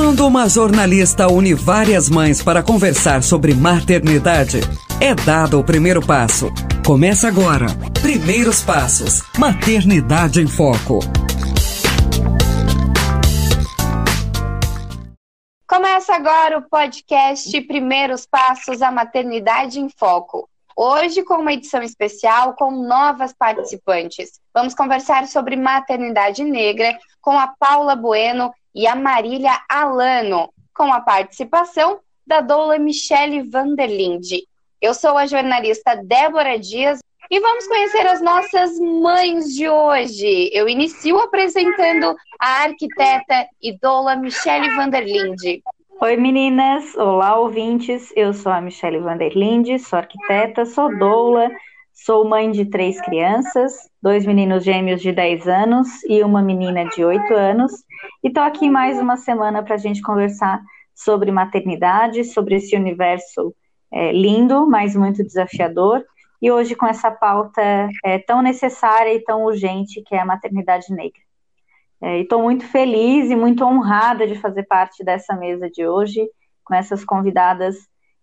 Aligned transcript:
Quando 0.00 0.24
uma 0.24 0.48
jornalista 0.48 1.26
une 1.26 1.54
várias 1.54 2.08
mães 2.08 2.40
para 2.40 2.62
conversar 2.62 3.20
sobre 3.20 3.52
maternidade, 3.52 4.60
é 5.00 5.12
dado 5.12 5.58
o 5.58 5.64
primeiro 5.64 6.00
passo. 6.00 6.52
Começa 6.86 7.26
agora. 7.26 7.66
Primeiros 8.00 8.62
Passos. 8.62 9.24
Maternidade 9.36 10.40
em 10.40 10.46
Foco. 10.46 11.00
Começa 15.66 16.14
agora 16.14 16.58
o 16.58 16.62
podcast 16.62 17.60
Primeiros 17.62 18.24
Passos 18.24 18.80
à 18.80 18.92
Maternidade 18.92 19.80
em 19.80 19.88
Foco. 19.88 20.48
Hoje, 20.76 21.24
com 21.24 21.38
uma 21.38 21.52
edição 21.52 21.82
especial 21.82 22.54
com 22.54 22.70
novas 22.70 23.32
participantes. 23.32 24.38
Vamos 24.54 24.74
conversar 24.76 25.26
sobre 25.26 25.56
maternidade 25.56 26.44
negra 26.44 26.96
com 27.20 27.36
a 27.36 27.48
Paula 27.48 27.96
Bueno 27.96 28.54
e 28.74 28.86
a 28.86 28.94
Marília 28.94 29.52
Alano, 29.68 30.52
com 30.74 30.92
a 30.92 31.00
participação 31.00 32.00
da 32.26 32.40
doula 32.40 32.78
Michele 32.78 33.42
Vanderlinde. 33.42 34.46
Eu 34.80 34.94
sou 34.94 35.16
a 35.16 35.26
jornalista 35.26 35.96
Débora 35.96 36.58
Dias 36.58 37.00
e 37.30 37.40
vamos 37.40 37.66
conhecer 37.66 38.06
as 38.06 38.20
nossas 38.20 38.78
mães 38.78 39.54
de 39.54 39.68
hoje. 39.68 40.50
Eu 40.52 40.68
inicio 40.68 41.18
apresentando 41.18 42.14
a 42.38 42.62
arquiteta 42.62 43.46
e 43.60 43.76
doula 43.78 44.16
Michele 44.16 44.70
Vanderlinde. 44.74 45.62
Oi 46.00 46.16
meninas, 46.16 46.94
olá 46.94 47.36
ouvintes, 47.38 48.12
eu 48.14 48.32
sou 48.32 48.52
a 48.52 48.60
Michele 48.60 49.00
Vanderlinde, 49.00 49.80
sou 49.80 49.98
arquiteta, 49.98 50.64
sou 50.64 50.96
doula, 50.96 51.50
sou 52.04 52.26
mãe 52.26 52.50
de 52.50 52.64
três 52.64 53.00
crianças, 53.00 53.90
dois 54.00 54.24
meninos 54.24 54.64
gêmeos 54.64 55.02
de 55.02 55.12
10 55.12 55.48
anos 55.48 55.88
e 56.04 56.22
uma 56.22 56.40
menina 56.40 56.84
de 56.84 57.04
8 57.04 57.34
anos, 57.34 57.72
e 58.22 58.28
estou 58.28 58.42
aqui 58.42 58.70
mais 58.70 58.98
uma 59.00 59.16
semana 59.16 59.62
para 59.62 59.74
a 59.74 59.78
gente 59.78 60.00
conversar 60.00 60.62
sobre 60.94 61.32
maternidade, 61.32 62.24
sobre 62.24 62.56
esse 62.56 62.76
universo 62.76 63.54
é, 63.92 64.12
lindo, 64.12 64.66
mas 64.68 64.94
muito 64.94 65.24
desafiador, 65.24 66.04
e 66.40 66.50
hoje 66.52 66.76
com 66.76 66.86
essa 66.86 67.10
pauta 67.10 67.88
é, 68.04 68.18
tão 68.18 68.42
necessária 68.42 69.12
e 69.12 69.24
tão 69.24 69.44
urgente 69.44 70.02
que 70.02 70.14
é 70.14 70.20
a 70.20 70.26
maternidade 70.26 70.86
negra. 70.90 71.20
É, 72.00 72.20
Estou 72.20 72.42
muito 72.42 72.64
feliz 72.64 73.28
e 73.28 73.34
muito 73.34 73.64
honrada 73.64 74.24
de 74.24 74.36
fazer 74.36 74.62
parte 74.64 75.02
dessa 75.02 75.34
mesa 75.34 75.68
de 75.68 75.86
hoje, 75.86 76.28
com 76.64 76.74
essas 76.74 77.04
convidadas 77.04 77.76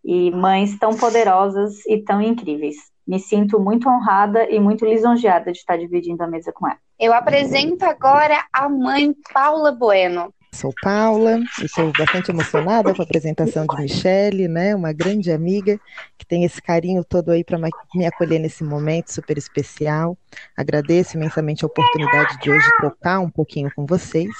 e 0.03 0.31
mães 0.31 0.79
tão 0.79 0.95
poderosas 0.95 1.85
e 1.87 1.97
tão 1.97 2.21
incríveis. 2.21 2.94
Me 3.07 3.19
sinto 3.19 3.59
muito 3.59 3.87
honrada 3.87 4.49
e 4.49 4.59
muito 4.59 4.85
lisonjeada 4.85 5.51
de 5.51 5.57
estar 5.57 5.77
dividindo 5.77 6.23
a 6.23 6.27
mesa 6.27 6.51
com 6.51 6.67
ela. 6.67 6.77
Eu 6.99 7.13
apresento 7.13 7.85
agora 7.85 8.43
a 8.51 8.69
mãe 8.69 9.13
Paula 9.33 9.71
Bueno. 9.71 10.33
Sou 10.55 10.73
Paula, 10.81 11.43
estou 11.61 11.91
bastante 11.91 12.31
emocionada 12.31 12.95
com 12.95 13.01
a 13.01 13.03
apresentação 13.03 13.65
de 13.67 13.75
Michele, 13.75 14.47
né, 14.47 14.73
uma 14.73 14.93
grande 14.93 15.29
amiga 15.29 15.77
que 16.17 16.25
tem 16.25 16.45
esse 16.45 16.61
carinho 16.61 17.03
todo 17.03 17.31
aí 17.31 17.43
para 17.43 17.59
me 17.93 18.05
acolher 18.05 18.39
nesse 18.39 18.63
momento 18.63 19.11
super 19.11 19.37
especial. 19.37 20.17
Agradeço 20.55 21.17
imensamente 21.17 21.65
a 21.65 21.67
oportunidade 21.67 22.39
de 22.39 22.49
hoje 22.49 22.65
trocar 22.77 23.19
um 23.19 23.29
pouquinho 23.29 23.69
com 23.75 23.85
vocês. 23.85 24.31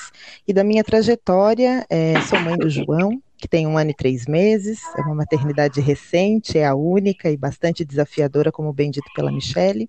E 0.48 0.54
da 0.54 0.64
minha 0.64 0.86
trajetória, 0.86 1.86
é, 1.90 2.18
sou 2.22 2.40
mãe 2.40 2.56
do 2.58 2.70
João, 2.70 3.22
que 3.46 3.50
tem 3.50 3.68
um 3.68 3.78
ano 3.78 3.92
e 3.92 3.94
três 3.94 4.26
meses, 4.26 4.80
é 4.98 5.02
uma 5.02 5.14
maternidade 5.14 5.80
recente, 5.80 6.58
é 6.58 6.66
a 6.66 6.74
única 6.74 7.30
e 7.30 7.38
bastante 7.38 7.86
desafiadora, 7.86 8.52
como 8.52 8.74
bem 8.74 8.90
dito 8.90 9.06
pela 9.14 9.32
Michele. 9.32 9.88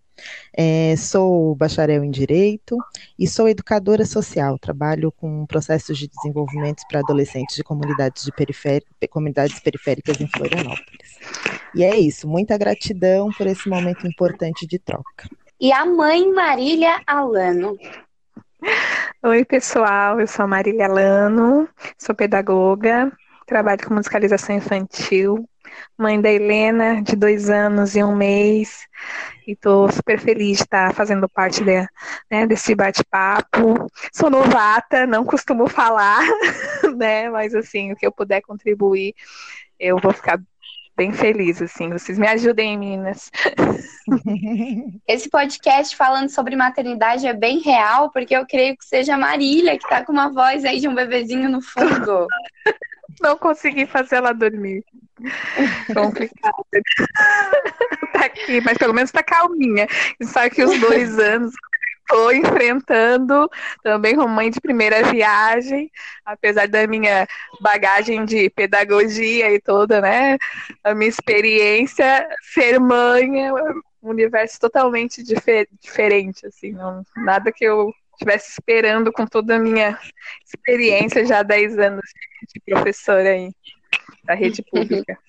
É, 0.55 0.95
sou 0.97 1.55
bacharel 1.55 2.05
em 2.05 2.11
Direito 2.11 2.77
e 3.19 3.27
sou 3.27 3.49
educadora 3.49 4.05
social, 4.05 4.59
trabalho 4.59 5.11
com 5.11 5.47
processos 5.47 5.97
de 5.97 6.07
desenvolvimento 6.07 6.83
para 6.87 7.01
adolescentes 7.01 7.57
de 7.57 7.65
comunidades, 7.65 8.25
de 8.25 9.09
comunidades 9.09 9.59
periféricas 9.61 10.21
em 10.21 10.29
Florianópolis. 10.29 11.19
E 11.75 11.83
é 11.83 11.99
isso, 11.99 12.29
muita 12.29 12.59
gratidão 12.59 13.31
por 13.39 13.47
esse 13.47 13.71
momento 13.71 14.07
importante 14.07 14.67
de 14.67 14.79
troca. 14.79 15.31
E 15.59 15.73
a 15.73 15.87
mãe 15.87 16.31
Marília 16.31 17.01
Alano. 17.07 17.79
Oi, 19.23 19.47
pessoal, 19.47 20.21
eu 20.21 20.27
sou 20.27 20.45
a 20.45 20.49
Marília 20.49 20.87
Alano, 20.87 21.67
sou 21.97 22.15
pedagoga, 22.15 23.11
trabalho 23.47 23.87
com 23.87 23.95
musicalização 23.95 24.57
infantil, 24.57 25.49
mãe 25.97 26.21
da 26.21 26.31
Helena, 26.31 27.03
de 27.03 27.17
dois 27.17 27.49
anos 27.49 27.95
e 27.95 28.03
um 28.03 28.15
mês, 28.15 28.87
e 29.47 29.53
estou 29.53 29.91
super 29.91 30.19
feliz 30.19 30.59
de 30.59 30.65
estar 30.65 30.93
fazendo 30.93 31.29
parte 31.29 31.65
de, 31.65 31.87
né, 32.31 32.47
desse 32.47 32.75
bate-papo. 32.75 33.91
Sou 34.13 34.29
novata, 34.29 35.07
não 35.07 35.25
costumo 35.25 35.69
falar, 35.69 36.23
né, 36.97 37.31
mas 37.31 37.55
assim, 37.55 37.93
o 37.93 37.97
que 37.97 38.07
eu 38.07 38.13
puder 38.13 38.43
contribuir, 38.43 39.15
eu 39.79 39.99
vou 39.99 40.13
ficar 40.13 40.41
bem 40.97 41.13
feliz, 41.13 41.61
assim. 41.61 41.91
Vocês 41.91 42.19
me 42.19 42.27
ajudem, 42.27 42.79
meninas. 42.79 43.31
Esse 45.07 45.29
podcast 45.29 45.95
falando 45.95 46.31
sobre 46.31 46.57
maternidade 46.57 47.27
é 47.27 47.35
bem 47.35 47.61
real, 47.61 48.11
porque 48.11 48.35
eu 48.35 48.47
creio 48.47 48.77
que 48.77 48.85
seja 48.85 49.15
a 49.15 49.19
Marília, 49.19 49.77
que 49.77 49.85
está 49.85 50.05
com 50.05 50.13
uma 50.13 50.33
voz 50.33 50.65
aí 50.65 50.81
de 50.81 50.89
um 50.89 50.95
bebezinho 50.95 51.51
no 51.51 51.61
fundo. 51.61 52.27
Não 53.21 53.37
consegui 53.37 53.87
fazer 53.87 54.17
ela 54.17 54.33
dormir. 54.33 54.85
Complicado. 55.95 56.67
tá 58.13 58.27
aqui, 58.27 58.61
mas 58.61 58.77
pelo 58.77 58.95
menos 58.95 59.11
tá 59.11 59.23
calminha. 59.23 59.87
Sabe 60.23 60.55
que 60.55 60.63
os 60.63 60.79
dois 60.79 61.19
anos 61.19 61.53
estou 62.07 62.33
enfrentando 62.33 63.51
também 63.83 64.15
como 64.15 64.29
mãe 64.29 64.51
de 64.51 64.61
primeira 64.61 65.03
viagem, 65.11 65.91
apesar 66.25 66.69
da 66.69 66.87
minha 66.87 67.27
bagagem 67.61 68.25
de 68.25 68.49
pedagogia 68.51 69.53
e 69.53 69.61
toda, 69.61 70.01
né? 70.01 70.39
A 70.85 70.95
minha 70.95 71.09
experiência, 71.09 72.29
ser 72.55 72.79
mãe 72.79 73.47
é 73.47 73.53
um 73.53 73.83
universo 74.03 74.61
totalmente 74.61 75.23
difer 75.23 75.69
diferente, 75.81 76.47
assim, 76.47 76.71
não, 76.73 77.03
nada 77.17 77.51
que 77.51 77.65
eu 77.65 77.93
estivesse 78.17 78.51
esperando 78.51 79.13
com 79.13 79.27
toda 79.27 79.57
a 79.57 79.59
minha 79.59 79.99
experiência 80.45 81.25
já 81.25 81.41
há 81.41 81.43
10 81.43 81.79
anos 81.79 82.05
de 82.53 82.61
professora 82.61 83.31
aí 83.31 83.53
da 84.25 84.35
rede 84.35 84.63
pública. 84.63 85.19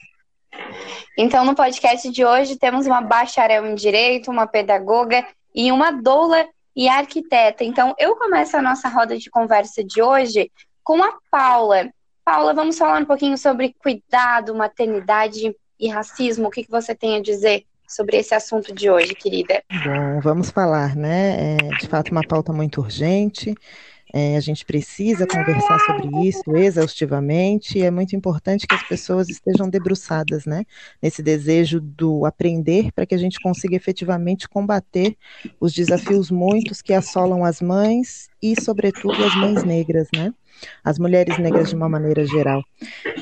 Então, 1.15 1.45
no 1.45 1.53
podcast 1.53 2.09
de 2.09 2.25
hoje, 2.25 2.55
temos 2.55 2.87
uma 2.87 2.99
bacharel 2.99 3.63
em 3.67 3.75
Direito, 3.75 4.31
uma 4.31 4.47
pedagoga 4.47 5.23
e 5.53 5.71
uma 5.71 5.91
doula 5.91 6.47
e 6.75 6.87
arquiteta. 6.87 7.63
Então, 7.63 7.93
eu 7.99 8.15
começo 8.15 8.57
a 8.57 8.61
nossa 8.61 8.89
roda 8.89 9.15
de 9.15 9.29
conversa 9.29 9.83
de 9.83 10.01
hoje 10.01 10.51
com 10.83 11.03
a 11.03 11.15
Paula. 11.29 11.91
Paula, 12.25 12.55
vamos 12.55 12.75
falar 12.75 13.01
um 13.01 13.05
pouquinho 13.05 13.37
sobre 13.37 13.75
cuidado, 13.77 14.55
maternidade 14.55 15.55
e 15.79 15.87
racismo. 15.89 16.47
O 16.47 16.51
que, 16.51 16.63
que 16.63 16.71
você 16.71 16.95
tem 16.95 17.17
a 17.17 17.21
dizer 17.21 17.65
sobre 17.87 18.17
esse 18.17 18.35
assunto 18.35 18.73
de 18.73 18.89
hoje, 18.89 19.15
querida? 19.15 19.63
Bom, 19.71 20.19
vamos 20.21 20.49
falar, 20.49 20.95
né? 20.95 21.55
É, 21.55 21.57
de 21.79 21.87
fato, 21.87 22.11
uma 22.11 22.21
pauta 22.21 22.51
muito 22.51 22.81
urgente. 22.81 23.55
É, 24.13 24.37
a 24.37 24.39
gente 24.39 24.65
precisa 24.65 25.27
conversar 25.27 25.79
sobre 25.79 26.27
isso 26.27 26.55
exaustivamente 26.55 27.77
e 27.77 27.83
é 27.83 27.91
muito 27.91 28.15
importante 28.15 28.65
que 28.65 28.73
as 28.73 28.83
pessoas 28.83 29.27
estejam 29.29 29.69
debruçadas 29.69 30.45
né, 30.45 30.63
nesse 31.01 31.21
desejo 31.21 31.81
do 31.81 32.25
aprender 32.25 32.91
para 32.93 33.05
que 33.05 33.13
a 33.13 33.17
gente 33.17 33.37
consiga 33.41 33.75
efetivamente 33.75 34.47
combater 34.47 35.17
os 35.59 35.73
desafios 35.73 36.31
muitos 36.31 36.81
que 36.81 36.93
assolam 36.93 37.43
as 37.43 37.61
mães 37.61 38.29
e, 38.41 38.59
sobretudo, 38.61 39.23
as 39.23 39.35
mães 39.35 39.63
negras, 39.65 40.07
né? 40.15 40.33
As 40.83 40.97
mulheres 40.99 41.37
negras 41.37 41.69
de 41.69 41.75
uma 41.75 41.89
maneira 41.89 42.25
geral. 42.25 42.63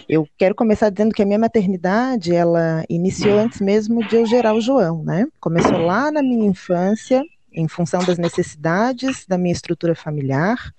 Eu 0.08 0.28
quero 0.38 0.56
começar 0.56 0.90
dizendo 0.90 1.14
que 1.14 1.22
a 1.22 1.26
minha 1.26 1.40
maternidade, 1.40 2.34
ela 2.34 2.84
iniciou 2.90 3.40
antes 3.40 3.60
mesmo 3.60 4.06
de 4.08 4.16
eu 4.16 4.26
gerar 4.26 4.54
o 4.54 4.62
João, 4.62 5.04
né? 5.04 5.28
Começou 5.40 5.78
lá 5.78 6.12
na 6.12 6.22
minha 6.22 6.46
infância, 6.46 7.24
em 7.52 7.68
função 7.68 8.04
das 8.04 8.18
necessidades 8.18 9.26
da 9.26 9.38
minha 9.38 9.54
estrutura 9.54 9.96
familiar, 9.96 10.74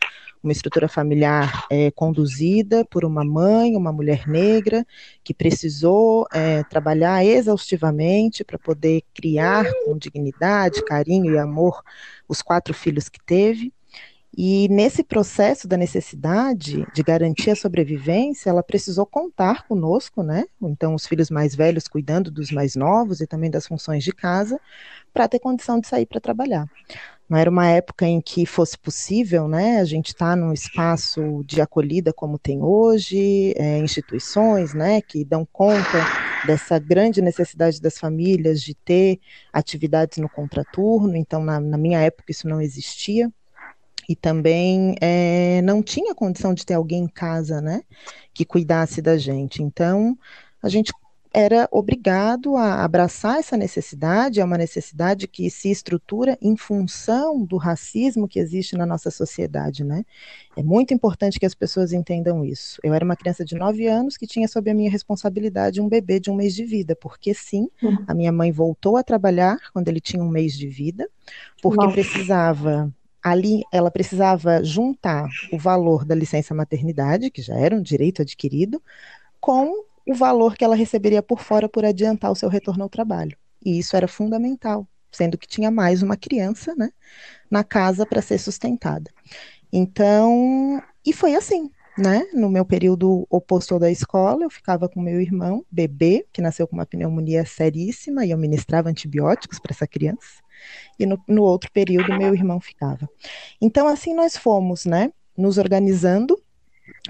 uma 0.47 0.53
estrutura 0.53 0.89
familiar 0.89 1.67
é, 1.71 1.91
conduzida 1.91 2.85
por 2.85 3.05
uma 3.05 3.25
mãe, 3.25 3.77
uma 3.77 3.93
mulher 3.93 4.29
negra, 4.29 4.87
que 5.25 5.35
precisou 5.35 6.27
é, 6.33 6.63
trabalhar 6.65 7.25
exaustivamente 7.25 8.45
para 8.45 8.59
poder 8.59 9.03
criar 9.13 9.67
com 9.85 9.99
dignidade, 9.99 10.85
carinho 10.85 11.35
e 11.35 11.39
amor 11.39 11.83
os 12.29 12.43
quatro 12.43 12.73
filhos 12.73 13.09
que 13.09 13.19
teve. 13.25 13.73
E 14.37 14.69
nesse 14.69 15.03
processo 15.03 15.67
da 15.67 15.79
necessidade 15.79 16.87
de 16.93 17.03
garantir 17.03 17.51
a 17.53 17.57
sobrevivência, 17.57 18.51
ela 18.51 18.63
precisou 18.63 19.07
contar 19.07 19.67
conosco, 19.67 20.23
né? 20.23 20.45
Então, 20.61 20.95
os 20.95 21.07
filhos 21.07 21.31
mais 21.31 21.55
velhos 21.55 21.89
cuidando 21.89 22.31
dos 22.31 22.51
mais 22.51 22.77
novos 22.77 23.23
e 23.23 23.27
também 23.27 23.51
das 23.51 23.67
funções 23.67 24.05
de 24.05 24.13
casa, 24.13 24.61
para 25.11 25.27
ter 25.27 25.39
condição 25.39 25.81
de 25.81 25.87
sair 25.87 26.05
para 26.05 26.21
trabalhar. 26.21 26.67
Não 27.29 27.39
era 27.39 27.51
uma 27.51 27.67
época 27.67 28.07
em 28.07 28.21
que 28.21 28.45
fosse 28.45 28.79
possível, 28.79 29.49
né? 29.49 29.81
A 29.81 29.85
gente 29.85 30.09
está 30.09 30.37
num 30.37 30.53
espaço 30.53 31.43
de 31.45 31.63
acolhida 31.63 32.13
como 32.13 32.39
tem 32.39 32.63
hoje, 32.63 33.55
é, 33.57 33.79
instituições, 33.79 34.75
né, 34.75 35.01
que 35.01 35.25
dão 35.25 35.49
conta 35.51 36.05
dessa 36.47 36.79
grande 36.79 37.23
necessidade 37.23 37.81
das 37.81 37.99
famílias 37.99 38.61
de 38.61 38.75
ter 38.75 39.19
atividades 39.51 40.19
no 40.19 40.29
contraturno. 40.29 41.17
Então, 41.17 41.43
na, 41.43 41.59
na 41.59 41.79
minha 41.79 42.01
época, 42.01 42.31
isso 42.31 42.47
não 42.47 42.61
existia. 42.61 43.33
E 44.09 44.15
também 44.15 44.95
é, 45.01 45.61
não 45.63 45.83
tinha 45.83 46.15
condição 46.15 46.55
de 46.55 46.65
ter 46.65 46.75
alguém 46.75 47.05
em 47.05 47.09
casa, 47.09 47.61
né, 47.61 47.83
que 48.33 48.45
cuidasse 48.45 49.03
da 49.03 49.17
gente. 49.19 49.63
Então, 49.63 50.17
a 50.63 50.69
gente 50.69 50.93
era 51.37 51.69
obrigado 51.71 52.57
a 52.57 52.83
abraçar 52.83 53.39
essa 53.39 53.59
necessidade, 53.59 54.41
é 54.41 54.45
uma 54.45 54.57
necessidade 54.57 55.29
que 55.29 55.51
se 55.51 55.71
estrutura 55.71 56.39
em 56.41 56.57
função 56.57 57.45
do 57.45 57.59
racismo 57.59 58.27
que 58.27 58.39
existe 58.39 58.75
na 58.75 58.87
nossa 58.87 59.11
sociedade, 59.11 59.85
né? 59.85 60.03
É 60.57 60.63
muito 60.63 60.95
importante 60.95 61.39
que 61.39 61.45
as 61.45 61.55
pessoas 61.55 61.93
entendam 61.93 62.43
isso. 62.43 62.81
Eu 62.83 62.95
era 62.95 63.05
uma 63.05 63.15
criança 63.15 63.45
de 63.45 63.55
9 63.55 63.87
anos 63.87 64.17
que 64.17 64.27
tinha 64.27 64.49
sob 64.49 64.71
a 64.71 64.75
minha 64.75 64.91
responsabilidade 64.91 65.79
um 65.79 65.91
bebê 65.91 66.19
de 66.19 66.31
um 66.31 66.35
mês 66.35 66.55
de 66.55 66.65
vida, 66.65 66.97
porque 66.97 67.35
sim, 67.35 67.69
uhum. 67.83 67.99
a 68.07 68.15
minha 68.15 68.33
mãe 68.33 68.51
voltou 68.51 68.97
a 68.97 69.03
trabalhar 69.03 69.59
quando 69.75 69.89
ele 69.89 70.01
tinha 70.01 70.23
um 70.23 70.31
mês 70.31 70.57
de 70.57 70.69
vida, 70.69 71.07
porque 71.61 71.85
Nossa. 71.85 71.93
precisava 71.93 72.91
ali 73.27 73.65
ela 73.73 73.91
precisava 73.91 74.63
juntar 74.63 75.29
o 75.53 75.59
valor 75.59 76.05
da 76.05 76.15
licença 76.15 76.55
maternidade, 76.55 77.29
que 77.29 77.43
já 77.43 77.57
era 77.57 77.75
um 77.75 77.83
direito 77.83 78.23
adquirido, 78.23 78.81
com 79.41 79.85
o 80.07 80.15
valor 80.15 80.55
que 80.55 80.65
ela 80.65 80.77
receberia 80.77 81.21
por 81.21 81.41
fora 81.41 81.69
por 81.69 81.85
adiantar 81.85 82.31
o 82.31 82.37
seu 82.37 82.49
retorno 82.49 82.85
ao 82.85 82.89
trabalho. 82.89 83.37
E 83.65 83.81
isso 83.81 83.97
era 83.97 84.07
fundamental, 84.07 84.87
sendo 85.11 85.37
que 85.37 85.49
tinha 85.49 85.73
mais 85.73 86.05
uma 86.05 86.17
criança 86.17 86.73
né, 86.77 86.91
na 87.51 87.65
casa 87.65 88.07
para 88.07 88.23
ser 88.23 88.39
sustentada. 88.39 89.11
Então, 89.73 90.81
e 91.05 91.13
foi 91.13 91.35
assim, 91.35 91.69
né? 91.99 92.29
No 92.33 92.49
meu 92.49 92.65
período 92.65 93.27
oposto 93.29 93.77
da 93.77 93.91
escola, 93.91 94.45
eu 94.45 94.51
ficava 94.51 94.89
com 94.89 95.01
meu 95.01 95.21
irmão, 95.21 95.67
bebê, 95.69 96.25
que 96.33 96.41
nasceu 96.41 96.69
com 96.69 96.77
uma 96.77 96.87
pneumonia 96.87 97.45
seríssima, 97.45 98.25
e 98.25 98.31
eu 98.31 98.39
ministrava 98.39 98.89
antibióticos 98.89 99.59
para 99.59 99.73
essa 99.73 99.87
criança 99.89 100.46
e 100.99 101.07
no, 101.07 101.19
no 101.29 101.43
outro 101.43 101.71
período 101.73 102.17
meu 102.17 102.35
irmão 102.35 102.61
ficava. 102.61 103.09
Então, 103.61 103.87
assim 103.87 104.15
nós 104.15 104.37
fomos, 104.37 104.85
né, 104.85 105.13
nos 105.37 105.59
organizando, 105.59 106.41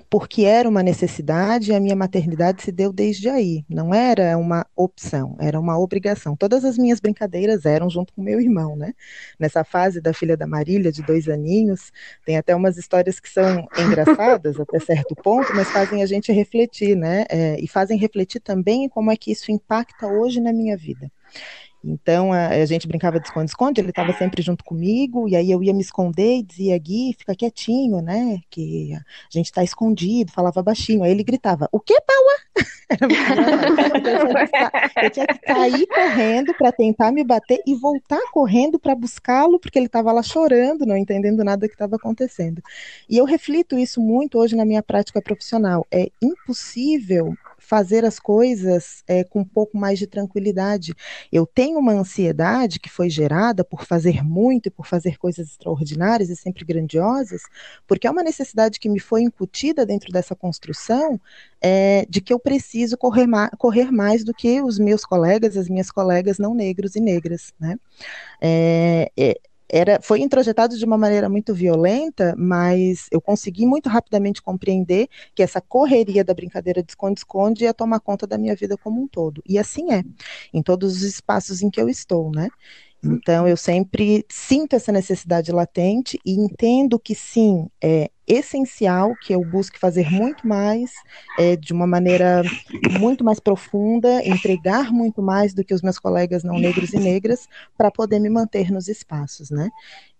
porque 0.08 0.42
era 0.42 0.68
uma 0.68 0.82
necessidade 0.82 1.70
e 1.70 1.74
a 1.74 1.80
minha 1.80 1.96
maternidade 1.96 2.62
se 2.62 2.72
deu 2.72 2.92
desde 2.92 3.28
aí. 3.28 3.64
Não 3.68 3.94
era 3.94 4.36
uma 4.36 4.66
opção, 4.74 5.36
era 5.38 5.58
uma 5.58 5.78
obrigação. 5.78 6.36
Todas 6.36 6.64
as 6.64 6.78
minhas 6.78 7.00
brincadeiras 7.00 7.64
eram 7.64 7.88
junto 7.88 8.12
com 8.12 8.22
meu 8.22 8.40
irmão, 8.40 8.76
né? 8.76 8.94
Nessa 9.38 9.64
fase 9.64 10.00
da 10.00 10.12
filha 10.12 10.36
da 10.36 10.46
Marília, 10.46 10.92
de 10.92 11.02
dois 11.02 11.28
aninhos, 11.28 11.92
tem 12.24 12.36
até 12.36 12.54
umas 12.54 12.76
histórias 12.76 13.20
que 13.20 13.28
são 13.28 13.66
engraçadas 13.78 14.58
até 14.60 14.78
certo 14.80 15.14
ponto, 15.14 15.54
mas 15.54 15.70
fazem 15.70 16.02
a 16.02 16.06
gente 16.06 16.32
refletir, 16.32 16.96
né? 16.96 17.24
É, 17.28 17.56
e 17.60 17.68
fazem 17.68 17.98
refletir 17.98 18.40
também 18.40 18.88
como 18.88 19.10
é 19.10 19.16
que 19.16 19.32
isso 19.32 19.50
impacta 19.50 20.06
hoje 20.06 20.40
na 20.40 20.52
minha 20.52 20.76
vida. 20.76 21.10
Então 21.86 22.32
a, 22.32 22.48
a 22.48 22.66
gente 22.66 22.88
brincava 22.88 23.20
de 23.20 23.26
esconde-esconde, 23.26 23.80
ele 23.80 23.90
estava 23.90 24.12
sempre 24.12 24.42
junto 24.42 24.64
comigo, 24.64 25.28
e 25.28 25.36
aí 25.36 25.48
eu 25.50 25.62
ia 25.62 25.72
me 25.72 25.80
esconder 25.80 26.38
e 26.38 26.42
dizia, 26.42 26.76
Gui, 26.78 27.14
fica 27.18 27.34
quietinho, 27.34 28.02
né? 28.02 28.40
Que 28.50 28.92
a 28.94 29.02
gente 29.30 29.46
está 29.46 29.62
escondido, 29.62 30.32
falava 30.32 30.62
baixinho. 30.62 31.04
Aí 31.04 31.10
ele 31.10 31.22
gritava, 31.22 31.68
o 31.70 31.78
que, 31.78 31.94
Paua? 32.00 32.36
eu 35.02 35.10
tinha 35.10 35.26
que 35.26 35.46
sair 35.46 35.86
correndo 35.86 36.54
para 36.54 36.72
tentar 36.72 37.12
me 37.12 37.22
bater 37.22 37.60
e 37.66 37.74
voltar 37.74 38.20
correndo 38.32 38.78
para 38.78 38.94
buscá-lo, 38.94 39.58
porque 39.58 39.78
ele 39.78 39.86
estava 39.86 40.12
lá 40.12 40.22
chorando, 40.22 40.86
não 40.86 40.96
entendendo 40.96 41.44
nada 41.44 41.68
que 41.68 41.74
estava 41.74 41.96
acontecendo. 41.96 42.62
E 43.08 43.16
eu 43.16 43.24
reflito 43.24 43.78
isso 43.78 44.00
muito 44.00 44.38
hoje 44.38 44.56
na 44.56 44.64
minha 44.64 44.82
prática 44.82 45.22
profissional. 45.22 45.86
É 45.90 46.10
impossível 46.20 47.34
fazer 47.66 48.04
as 48.04 48.20
coisas 48.20 49.02
é, 49.08 49.24
com 49.24 49.40
um 49.40 49.44
pouco 49.44 49.76
mais 49.76 49.98
de 49.98 50.06
tranquilidade. 50.06 50.94
Eu 51.32 51.44
tenho 51.44 51.80
uma 51.80 51.92
ansiedade 51.92 52.78
que 52.78 52.88
foi 52.88 53.10
gerada 53.10 53.64
por 53.64 53.84
fazer 53.84 54.22
muito 54.22 54.66
e 54.66 54.70
por 54.70 54.86
fazer 54.86 55.18
coisas 55.18 55.48
extraordinárias 55.48 56.30
e 56.30 56.36
sempre 56.36 56.64
grandiosas, 56.64 57.42
porque 57.84 58.06
é 58.06 58.10
uma 58.10 58.22
necessidade 58.22 58.78
que 58.78 58.88
me 58.88 59.00
foi 59.00 59.22
incutida 59.22 59.84
dentro 59.84 60.12
dessa 60.12 60.36
construção 60.36 61.20
é, 61.60 62.06
de 62.08 62.20
que 62.20 62.32
eu 62.32 62.38
preciso 62.38 62.96
correr, 62.96 63.26
ma 63.26 63.50
correr 63.58 63.90
mais 63.90 64.22
do 64.22 64.32
que 64.32 64.62
os 64.62 64.78
meus 64.78 65.04
colegas, 65.04 65.56
as 65.56 65.68
minhas 65.68 65.90
colegas 65.90 66.38
não 66.38 66.54
negros 66.54 66.94
e 66.94 67.00
negras, 67.00 67.52
né? 67.58 67.76
É, 68.40 69.10
era, 69.68 70.00
foi 70.02 70.20
introjetado 70.20 70.76
de 70.76 70.84
uma 70.84 70.98
maneira 70.98 71.28
muito 71.28 71.54
violenta, 71.54 72.34
mas 72.36 73.06
eu 73.10 73.20
consegui 73.20 73.66
muito 73.66 73.88
rapidamente 73.88 74.40
compreender 74.42 75.08
que 75.34 75.42
essa 75.42 75.60
correria 75.60 76.24
da 76.24 76.34
brincadeira 76.34 76.82
de 76.82 76.92
esconde-esconde 76.92 77.64
ia 77.64 77.74
tomar 77.74 78.00
conta 78.00 78.26
da 78.26 78.38
minha 78.38 78.54
vida 78.54 78.76
como 78.76 79.02
um 79.02 79.08
todo. 79.08 79.42
E 79.46 79.58
assim 79.58 79.92
é, 79.92 80.04
em 80.52 80.62
todos 80.62 80.96
os 80.96 81.02
espaços 81.02 81.62
em 81.62 81.70
que 81.70 81.80
eu 81.80 81.88
estou, 81.88 82.30
né? 82.30 82.48
Então, 83.06 83.46
eu 83.46 83.56
sempre 83.56 84.24
sinto 84.28 84.74
essa 84.74 84.90
necessidade 84.90 85.52
latente 85.52 86.18
e 86.24 86.32
entendo 86.32 86.98
que 86.98 87.14
sim, 87.14 87.68
é 87.82 88.10
essencial 88.26 89.14
que 89.22 89.32
eu 89.32 89.44
busque 89.44 89.78
fazer 89.78 90.10
muito 90.10 90.46
mais, 90.46 90.90
é, 91.38 91.54
de 91.54 91.72
uma 91.72 91.86
maneira 91.86 92.42
muito 92.98 93.22
mais 93.24 93.38
profunda, 93.38 94.24
entregar 94.26 94.92
muito 94.92 95.22
mais 95.22 95.54
do 95.54 95.64
que 95.64 95.72
os 95.72 95.80
meus 95.80 95.98
colegas 95.98 96.42
não 96.42 96.58
negros 96.58 96.92
e 96.92 96.98
negras, 96.98 97.48
para 97.78 97.90
poder 97.90 98.18
me 98.18 98.28
manter 98.28 98.70
nos 98.72 98.88
espaços, 98.88 99.50
né? 99.50 99.70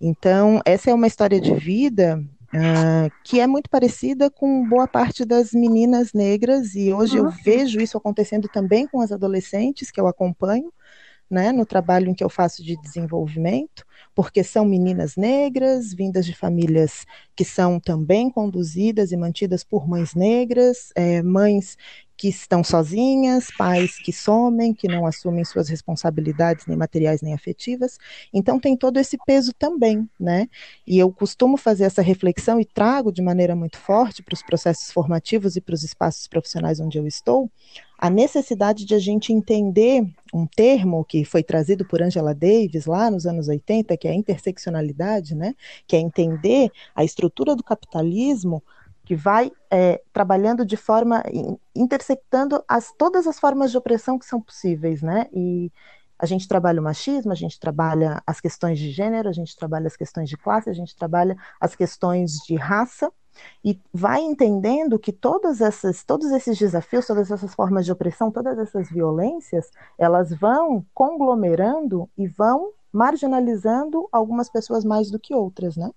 Então, 0.00 0.60
essa 0.64 0.90
é 0.90 0.94
uma 0.94 1.06
história 1.06 1.40
de 1.40 1.54
vida 1.54 2.22
Uh, 2.54 3.10
que 3.24 3.40
é 3.40 3.46
muito 3.46 3.68
parecida 3.68 4.30
com 4.30 4.66
boa 4.68 4.86
parte 4.86 5.24
das 5.24 5.50
meninas 5.52 6.12
negras, 6.12 6.76
e 6.76 6.92
hoje 6.92 7.16
eu 7.16 7.28
vejo 7.28 7.80
isso 7.80 7.98
acontecendo 7.98 8.48
também 8.48 8.86
com 8.86 9.00
as 9.00 9.10
adolescentes 9.10 9.90
que 9.90 10.00
eu 10.00 10.06
acompanho, 10.06 10.72
né, 11.30 11.52
no 11.52 11.66
trabalho 11.66 12.08
em 12.08 12.14
que 12.14 12.22
eu 12.22 12.28
faço 12.28 12.62
de 12.62 12.76
desenvolvimento, 12.80 13.84
porque 14.14 14.42
são 14.44 14.64
meninas 14.64 15.16
negras, 15.16 15.92
vindas 15.92 16.24
de 16.24 16.34
famílias 16.34 17.04
que 17.34 17.44
são 17.44 17.80
também 17.80 18.30
conduzidas 18.30 19.12
e 19.12 19.16
mantidas 19.16 19.64
por 19.64 19.88
mães 19.88 20.14
negras, 20.14 20.92
é, 20.94 21.22
mães 21.22 21.76
que 22.16 22.28
estão 22.28 22.64
sozinhas, 22.64 23.48
pais 23.56 23.98
que 23.98 24.12
somem, 24.12 24.72
que 24.72 24.88
não 24.88 25.06
assumem 25.06 25.44
suas 25.44 25.68
responsabilidades 25.68 26.66
nem 26.66 26.76
materiais 26.76 27.20
nem 27.20 27.34
afetivas. 27.34 27.98
Então 28.32 28.58
tem 28.58 28.76
todo 28.76 28.98
esse 28.98 29.18
peso 29.26 29.52
também, 29.52 30.08
né? 30.18 30.48
E 30.86 30.98
eu 30.98 31.12
costumo 31.12 31.56
fazer 31.56 31.84
essa 31.84 32.00
reflexão 32.00 32.60
e 32.60 32.64
trago 32.64 33.12
de 33.12 33.20
maneira 33.20 33.54
muito 33.54 33.78
forte 33.78 34.22
para 34.22 34.34
os 34.34 34.42
processos 34.42 34.90
formativos 34.90 35.56
e 35.56 35.60
para 35.60 35.74
os 35.74 35.82
espaços 35.82 36.26
profissionais 36.26 36.80
onde 36.80 36.98
eu 36.98 37.06
estou, 37.06 37.50
a 37.98 38.10
necessidade 38.10 38.84
de 38.84 38.94
a 38.94 38.98
gente 38.98 39.32
entender 39.32 40.06
um 40.32 40.46
termo 40.46 41.04
que 41.04 41.24
foi 41.24 41.42
trazido 41.42 41.84
por 41.86 42.02
Angela 42.02 42.34
Davis 42.34 42.84
lá 42.86 43.10
nos 43.10 43.26
anos 43.26 43.48
80, 43.48 43.96
que 43.96 44.06
é 44.06 44.10
a 44.10 44.14
interseccionalidade, 44.14 45.34
né? 45.34 45.54
Que 45.86 45.96
é 45.96 45.98
entender 45.98 46.70
a 46.94 47.04
estrutura 47.04 47.56
do 47.56 47.64
capitalismo 47.64 48.62
que 49.06 49.14
vai 49.14 49.52
é, 49.70 50.02
trabalhando 50.12 50.66
de 50.66 50.76
forma, 50.76 51.22
intersectando 51.74 52.62
as, 52.68 52.92
todas 52.98 53.26
as 53.26 53.38
formas 53.38 53.70
de 53.70 53.78
opressão 53.78 54.18
que 54.18 54.26
são 54.26 54.40
possíveis, 54.40 55.00
né? 55.00 55.26
E 55.32 55.72
a 56.18 56.26
gente 56.26 56.48
trabalha 56.48 56.80
o 56.80 56.84
machismo, 56.84 57.30
a 57.30 57.36
gente 57.36 57.58
trabalha 57.60 58.20
as 58.26 58.40
questões 58.40 58.78
de 58.78 58.90
gênero, 58.90 59.28
a 59.28 59.32
gente 59.32 59.56
trabalha 59.56 59.86
as 59.86 59.96
questões 59.96 60.28
de 60.28 60.36
classe, 60.36 60.68
a 60.68 60.74
gente 60.74 60.94
trabalha 60.96 61.36
as 61.60 61.76
questões 61.76 62.32
de 62.46 62.56
raça, 62.56 63.10
e 63.64 63.78
vai 63.92 64.20
entendendo 64.22 64.98
que 64.98 65.12
todas 65.12 65.60
essas, 65.60 66.02
todos 66.02 66.30
esses 66.32 66.58
desafios, 66.58 67.06
todas 67.06 67.30
essas 67.30 67.54
formas 67.54 67.84
de 67.84 67.92
opressão, 67.92 68.30
todas 68.30 68.58
essas 68.58 68.90
violências, 68.90 69.70
elas 69.98 70.32
vão 70.32 70.84
conglomerando 70.94 72.08
e 72.16 72.26
vão 72.26 72.72
marginalizando 72.92 74.08
algumas 74.10 74.48
pessoas 74.48 74.84
mais 74.84 75.10
do 75.10 75.18
que 75.18 75.34
outras, 75.34 75.76
né? 75.76 75.90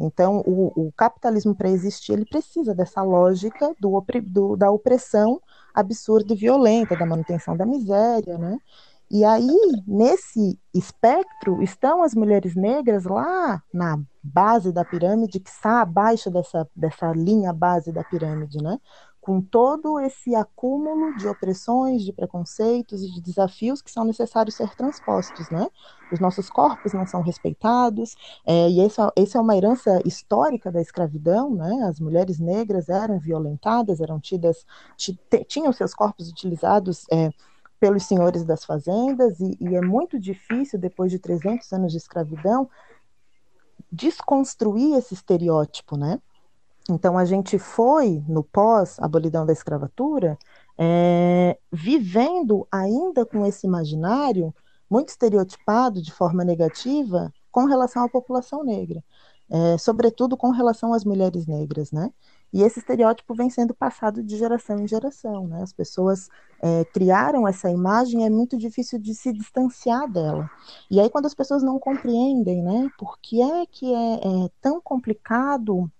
Então, 0.00 0.42
o, 0.46 0.88
o 0.88 0.92
capitalismo 0.92 1.54
para 1.54 1.68
existir, 1.68 2.12
ele 2.12 2.24
precisa 2.24 2.74
dessa 2.74 3.02
lógica 3.02 3.74
do, 3.78 4.02
do, 4.24 4.56
da 4.56 4.70
opressão 4.70 5.40
absurda 5.74 6.32
e 6.32 6.36
violenta, 6.36 6.96
da 6.96 7.04
manutenção 7.04 7.56
da 7.56 7.66
miséria, 7.66 8.38
né? 8.38 8.58
E 9.10 9.24
aí, 9.24 9.58
nesse 9.86 10.56
espectro, 10.72 11.60
estão 11.62 12.02
as 12.02 12.14
mulheres 12.14 12.54
negras 12.54 13.04
lá 13.04 13.60
na 13.74 13.98
base 14.22 14.72
da 14.72 14.84
pirâmide, 14.84 15.40
que 15.40 15.50
está 15.50 15.82
abaixo 15.82 16.30
dessa, 16.30 16.68
dessa 16.76 17.12
linha 17.12 17.52
base 17.52 17.92
da 17.92 18.04
pirâmide, 18.04 18.62
né? 18.62 18.78
Com 19.20 19.40
todo 19.40 20.00
esse 20.00 20.34
acúmulo 20.34 21.14
de 21.16 21.28
opressões, 21.28 22.02
de 22.02 22.12
preconceitos 22.12 23.02
e 23.02 23.10
de 23.12 23.20
desafios 23.20 23.82
que 23.82 23.90
são 23.90 24.04
necessários 24.04 24.54
ser 24.54 24.74
transpostos, 24.74 25.50
né? 25.50 25.68
Os 26.10 26.18
nossos 26.18 26.48
corpos 26.48 26.92
não 26.94 27.06
são 27.06 27.20
respeitados, 27.20 28.16
é, 28.46 28.68
e 28.70 28.80
essa, 28.80 29.12
é 29.14 29.40
uma 29.40 29.56
herança 29.56 30.00
histórica 30.06 30.72
da 30.72 30.80
escravidão, 30.80 31.54
né? 31.54 31.84
As 31.88 32.00
mulheres 32.00 32.38
negras 32.38 32.88
eram 32.88 33.18
violentadas, 33.18 34.00
eram 34.00 34.18
tidas, 34.18 34.64
tinham 35.46 35.72
seus 35.72 35.94
corpos 35.94 36.30
utilizados. 36.30 37.04
É, 37.12 37.30
pelos 37.80 38.04
senhores 38.04 38.44
das 38.44 38.62
fazendas, 38.62 39.40
e, 39.40 39.56
e, 39.58 39.74
é 39.74 39.80
muito 39.80 40.20
difícil, 40.20 40.78
depois 40.78 41.10
de 41.10 41.18
300 41.18 41.72
anos 41.72 41.92
de 41.92 41.96
escravidão, 41.96 42.68
desconstruir 43.90 44.96
esse 44.96 45.14
estereótipo, 45.14 45.96
né? 45.96 46.20
Então, 46.88 47.16
a 47.18 47.24
gente 47.24 47.58
foi, 47.58 48.22
no 48.28 48.42
pós-abolidão 48.42 49.46
da 49.46 49.52
escravatura, 49.52 50.38
é, 50.78 51.58
vivendo 51.70 52.66
ainda 52.72 53.24
com 53.26 53.44
esse 53.46 53.66
imaginário 53.66 54.54
muito 54.88 55.10
estereotipado 55.10 56.02
de 56.02 56.12
forma 56.12 56.44
negativa 56.44 57.32
com 57.50 57.64
relação 57.66 58.04
à 58.04 58.08
população 58.08 58.64
negra. 58.64 59.02
é, 59.50 59.76
sobretudo 59.78 60.36
com 60.36 60.50
relação 60.50 60.94
às 60.94 61.04
mulheres 61.04 61.46
negras, 61.46 61.90
né? 61.92 62.12
E 62.52 62.62
esse 62.62 62.78
estereótipo 62.80 63.34
vem 63.34 63.50
sendo 63.50 63.74
passado 63.74 64.22
de 64.22 64.36
geração 64.36 64.78
em 64.80 64.86
geração, 64.88 65.48
né? 65.48 65.62
As 65.62 65.72
pessoas 65.72 66.28
é, 66.62 66.84
criaram 66.86 67.46
essa 67.48 67.70
imagem, 67.70 68.24
é 68.24 68.30
muito 68.30 68.56
difícil 68.56 68.98
de 68.98 69.14
se 69.14 69.32
distanciar 69.32 70.08
dela. 70.10 70.48
E 70.90 71.00
aí, 71.00 71.10
quando 71.10 71.26
as 71.26 71.34
pessoas 71.34 71.62
não 71.62 71.78
compreendem, 71.78 72.62
né? 72.62 72.90
Por 72.98 73.18
que 73.20 73.42
é 73.42 73.66
que 73.66 73.92
é, 73.92 74.14
é 74.46 74.50
tão 74.60 74.80
complicado 74.80 75.90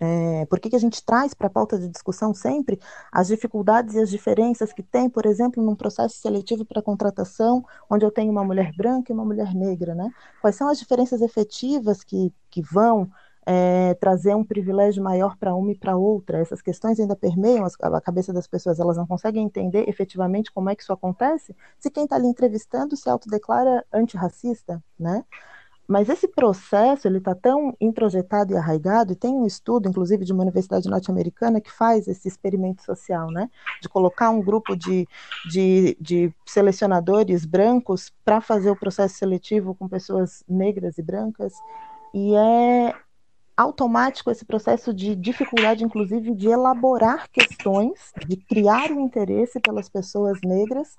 é, 0.00 0.44
por 0.46 0.60
que, 0.60 0.70
que 0.70 0.76
a 0.76 0.80
gente 0.80 1.04
traz 1.04 1.32
para 1.32 1.46
a 1.46 1.50
pauta 1.50 1.78
de 1.78 1.88
discussão 1.88 2.34
sempre 2.34 2.78
as 3.10 3.28
dificuldades 3.28 3.94
e 3.94 4.00
as 4.00 4.10
diferenças 4.10 4.72
que 4.72 4.82
tem, 4.82 5.08
por 5.08 5.24
exemplo, 5.26 5.62
num 5.62 5.74
processo 5.74 6.16
seletivo 6.18 6.64
para 6.64 6.82
contratação, 6.82 7.64
onde 7.88 8.04
eu 8.04 8.10
tenho 8.10 8.30
uma 8.30 8.44
mulher 8.44 8.72
branca 8.76 9.10
e 9.10 9.14
uma 9.14 9.24
mulher 9.24 9.54
negra, 9.54 9.94
né? 9.94 10.10
Quais 10.40 10.56
são 10.56 10.68
as 10.68 10.78
diferenças 10.78 11.22
efetivas 11.22 12.04
que, 12.04 12.32
que 12.50 12.60
vão 12.60 13.10
é, 13.46 13.94
trazer 13.94 14.34
um 14.34 14.44
privilégio 14.44 15.02
maior 15.02 15.36
para 15.38 15.54
uma 15.54 15.72
e 15.72 15.78
para 15.78 15.96
outra? 15.96 16.38
Essas 16.38 16.60
questões 16.60 17.00
ainda 17.00 17.16
permeiam 17.16 17.64
a 17.64 18.00
cabeça 18.00 18.32
das 18.32 18.46
pessoas, 18.46 18.78
elas 18.78 18.96
não 18.98 19.06
conseguem 19.06 19.44
entender 19.44 19.88
efetivamente 19.88 20.52
como 20.52 20.68
é 20.68 20.76
que 20.76 20.82
isso 20.82 20.92
acontece 20.92 21.56
se 21.78 21.90
quem 21.90 22.04
está 22.04 22.16
ali 22.16 22.26
entrevistando 22.26 22.96
se 22.96 23.08
autodeclara 23.08 23.84
antirracista, 23.92 24.82
né? 24.98 25.24
Mas 25.88 26.08
esse 26.08 26.26
processo 26.26 27.06
ele 27.06 27.18
está 27.18 27.34
tão 27.34 27.76
introjetado 27.80 28.52
e 28.52 28.56
arraigado, 28.56 29.12
e 29.12 29.16
tem 29.16 29.32
um 29.32 29.46
estudo, 29.46 29.88
inclusive, 29.88 30.24
de 30.24 30.32
uma 30.32 30.42
universidade 30.42 30.88
norte-americana 30.88 31.60
que 31.60 31.70
faz 31.70 32.08
esse 32.08 32.26
experimento 32.26 32.82
social, 32.82 33.30
né? 33.30 33.48
De 33.80 33.88
colocar 33.88 34.30
um 34.30 34.42
grupo 34.42 34.74
de, 34.76 35.06
de, 35.48 35.96
de 36.00 36.32
selecionadores 36.44 37.44
brancos 37.44 38.12
para 38.24 38.40
fazer 38.40 38.70
o 38.70 38.76
processo 38.78 39.16
seletivo 39.16 39.74
com 39.74 39.88
pessoas 39.88 40.42
negras 40.48 40.98
e 40.98 41.02
brancas. 41.02 41.54
E 42.12 42.34
é 42.34 42.94
automático 43.56 44.30
esse 44.30 44.44
processo 44.44 44.92
de 44.92 45.14
dificuldade, 45.14 45.84
inclusive, 45.84 46.34
de 46.34 46.48
elaborar 46.48 47.28
questões, 47.30 48.12
de 48.26 48.36
criar 48.36 48.90
um 48.90 49.00
interesse 49.00 49.60
pelas 49.60 49.88
pessoas 49.88 50.38
negras 50.44 50.94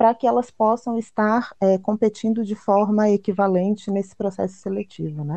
para 0.00 0.14
que 0.14 0.26
elas 0.26 0.50
possam 0.50 0.98
estar 0.98 1.54
é, 1.60 1.76
competindo 1.76 2.42
de 2.42 2.54
forma 2.54 3.10
equivalente 3.10 3.90
nesse 3.90 4.16
processo 4.16 4.54
seletivo, 4.54 5.22
né? 5.22 5.36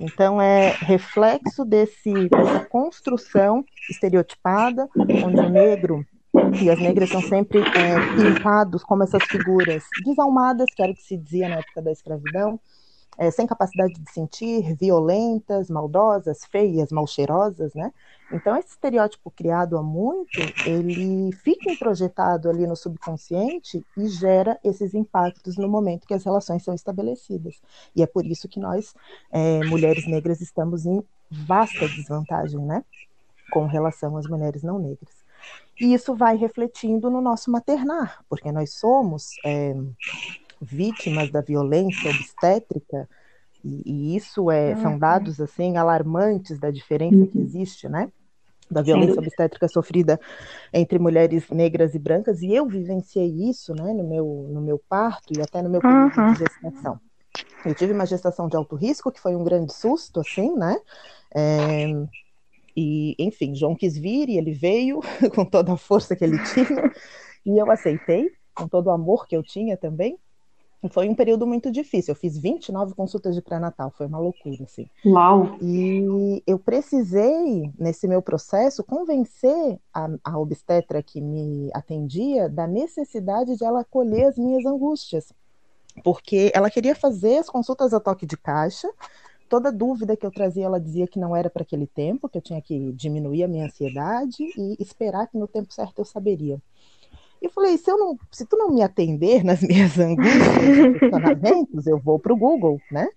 Então 0.00 0.42
é 0.42 0.70
reflexo 0.80 1.64
desse, 1.64 2.28
dessa 2.28 2.64
construção 2.64 3.64
estereotipada, 3.88 4.88
onde 4.96 5.40
o 5.40 5.48
negro 5.48 6.04
e 6.60 6.68
as 6.68 6.80
negras 6.80 7.08
são 7.08 7.22
sempre 7.22 7.60
é, 7.60 8.16
pintados 8.16 8.82
como 8.82 9.04
essas 9.04 9.22
figuras 9.22 9.84
desalmadas, 10.04 10.66
que 10.74 10.82
era 10.82 10.90
o 10.90 10.94
que 10.96 11.04
se 11.04 11.16
dizia 11.16 11.48
na 11.48 11.58
época 11.58 11.80
da 11.80 11.92
escravidão, 11.92 12.58
é, 13.20 13.30
sem 13.30 13.46
capacidade 13.46 13.92
de 13.92 14.10
sentir, 14.10 14.74
violentas, 14.76 15.68
maldosas, 15.68 16.42
feias, 16.46 16.90
mal 16.90 17.06
cheirosas, 17.06 17.74
né? 17.74 17.92
Então, 18.32 18.56
esse 18.56 18.70
estereótipo 18.70 19.30
criado 19.30 19.76
há 19.76 19.82
muito, 19.82 20.40
ele 20.64 21.30
fica 21.32 21.70
introjetado 21.70 22.48
ali 22.48 22.66
no 22.66 22.74
subconsciente 22.74 23.84
e 23.94 24.08
gera 24.08 24.58
esses 24.64 24.94
impactos 24.94 25.58
no 25.58 25.68
momento 25.68 26.06
que 26.06 26.14
as 26.14 26.24
relações 26.24 26.62
são 26.62 26.72
estabelecidas. 26.72 27.60
E 27.94 28.02
é 28.02 28.06
por 28.06 28.24
isso 28.24 28.48
que 28.48 28.58
nós, 28.58 28.94
é, 29.30 29.62
mulheres 29.64 30.06
negras, 30.06 30.40
estamos 30.40 30.86
em 30.86 31.04
vasta 31.30 31.86
desvantagem, 31.88 32.60
né? 32.60 32.82
Com 33.52 33.66
relação 33.66 34.16
às 34.16 34.26
mulheres 34.26 34.62
não 34.62 34.78
negras. 34.78 35.20
E 35.78 35.92
isso 35.92 36.14
vai 36.14 36.36
refletindo 36.36 37.10
no 37.10 37.20
nosso 37.20 37.50
maternar, 37.50 38.24
porque 38.30 38.50
nós 38.50 38.72
somos 38.72 39.32
é, 39.44 39.74
vítimas 40.60 41.30
da 41.30 41.40
violência 41.40 42.10
obstétrica, 42.10 43.08
e, 43.64 43.82
e 43.84 44.16
isso 44.16 44.50
é, 44.50 44.76
são 44.76 44.98
dados 44.98 45.40
assim 45.40 45.76
alarmantes 45.76 46.58
da 46.58 46.70
diferença 46.70 47.26
que 47.26 47.38
uhum. 47.38 47.44
existe, 47.44 47.88
né? 47.88 48.10
Da 48.70 48.82
violência 48.82 49.18
obstétrica 49.18 49.66
sofrida 49.66 50.20
entre 50.72 50.98
mulheres 50.98 51.48
negras 51.50 51.94
e 51.94 51.98
brancas, 51.98 52.40
e 52.40 52.54
eu 52.54 52.66
vivenciei 52.66 53.26
isso 53.48 53.74
né, 53.74 53.92
no, 53.92 54.08
meu, 54.08 54.48
no 54.48 54.60
meu 54.60 54.80
parto 54.88 55.36
e 55.36 55.42
até 55.42 55.60
no 55.60 55.68
meu 55.68 55.80
período 55.80 56.16
uhum. 56.16 56.32
de 56.32 56.38
gestação. 56.38 57.00
Eu 57.64 57.74
tive 57.74 57.92
uma 57.92 58.06
gestação 58.06 58.48
de 58.48 58.56
alto 58.56 58.76
risco, 58.76 59.10
que 59.10 59.20
foi 59.20 59.34
um 59.34 59.42
grande 59.42 59.72
susto, 59.72 60.20
assim, 60.20 60.54
né? 60.54 60.76
É, 61.34 61.88
e, 62.76 63.14
enfim, 63.18 63.54
João 63.54 63.74
quis 63.74 63.98
vir 63.98 64.28
e 64.28 64.38
ele 64.38 64.52
veio 64.52 65.00
com 65.34 65.44
toda 65.44 65.72
a 65.72 65.76
força 65.76 66.14
que 66.14 66.24
ele 66.24 66.38
tinha, 66.44 66.90
e 67.44 67.58
eu 67.58 67.70
aceitei, 67.70 68.30
com 68.54 68.68
todo 68.68 68.86
o 68.86 68.90
amor 68.90 69.26
que 69.26 69.36
eu 69.36 69.42
tinha 69.42 69.76
também. 69.76 70.16
Foi 70.88 71.08
um 71.08 71.14
período 71.14 71.46
muito 71.46 71.70
difícil. 71.70 72.12
Eu 72.12 72.16
fiz 72.16 72.38
29 72.38 72.94
consultas 72.94 73.34
de 73.34 73.42
pré-natal, 73.42 73.92
foi 73.96 74.06
uma 74.06 74.18
loucura, 74.18 74.64
assim. 74.64 74.86
Uau! 75.04 75.58
E 75.60 76.42
eu 76.46 76.58
precisei, 76.58 77.70
nesse 77.78 78.08
meu 78.08 78.22
processo, 78.22 78.82
convencer 78.82 79.78
a, 79.92 80.08
a 80.24 80.38
obstetra 80.38 81.02
que 81.02 81.20
me 81.20 81.70
atendia 81.74 82.48
da 82.48 82.66
necessidade 82.66 83.56
de 83.56 83.64
ela 83.64 83.80
acolher 83.80 84.28
as 84.28 84.38
minhas 84.38 84.64
angústias. 84.64 85.32
Porque 86.02 86.50
ela 86.54 86.70
queria 86.70 86.94
fazer 86.94 87.38
as 87.38 87.50
consultas 87.50 87.92
a 87.92 88.00
toque 88.00 88.24
de 88.24 88.36
caixa, 88.36 88.88
toda 89.50 89.72
dúvida 89.72 90.16
que 90.16 90.24
eu 90.24 90.30
trazia, 90.30 90.64
ela 90.64 90.80
dizia 90.80 91.06
que 91.06 91.18
não 91.18 91.36
era 91.36 91.50
para 91.50 91.62
aquele 91.62 91.86
tempo, 91.86 92.28
que 92.28 92.38
eu 92.38 92.42
tinha 92.42 92.62
que 92.62 92.92
diminuir 92.92 93.42
a 93.42 93.48
minha 93.48 93.66
ansiedade 93.66 94.44
e 94.56 94.76
esperar 94.80 95.26
que 95.26 95.36
no 95.36 95.48
tempo 95.48 95.74
certo 95.74 95.98
eu 95.98 96.04
saberia. 96.04 96.62
E 97.40 97.46
eu 97.46 97.50
falei, 97.50 97.76
se, 97.78 97.90
eu 97.90 97.98
não, 97.98 98.18
se 98.30 98.44
tu 98.44 98.56
não 98.56 98.70
me 98.70 98.82
atender 98.82 99.42
nas 99.44 99.62
minhas 99.62 99.98
angústias 99.98 100.98
questionamentos, 100.98 101.86
eu 101.86 101.98
vou 101.98 102.18
para 102.18 102.32
o 102.32 102.36
Google, 102.36 102.80
né? 102.90 103.08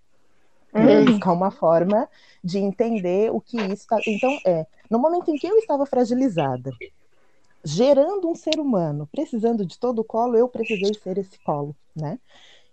Uhum. 0.75 1.05
buscar 1.05 1.33
uma 1.33 1.51
forma 1.51 2.09
de 2.43 2.57
entender 2.57 3.31
o 3.31 3.39
que 3.39 3.57
isso 3.57 3.83
está. 3.83 3.99
Então, 4.07 4.35
é, 4.43 4.65
no 4.89 4.97
momento 4.97 5.29
em 5.29 5.35
que 5.35 5.45
eu 5.45 5.55
estava 5.57 5.85
fragilizada, 5.85 6.71
gerando 7.63 8.27
um 8.27 8.33
ser 8.33 8.59
humano, 8.59 9.07
precisando 9.11 9.65
de 9.65 9.77
todo 9.77 9.99
o 9.99 10.03
colo, 10.03 10.35
eu 10.35 10.47
precisei 10.47 10.93
ser 10.95 11.19
esse 11.19 11.39
colo, 11.43 11.75
né? 11.95 12.17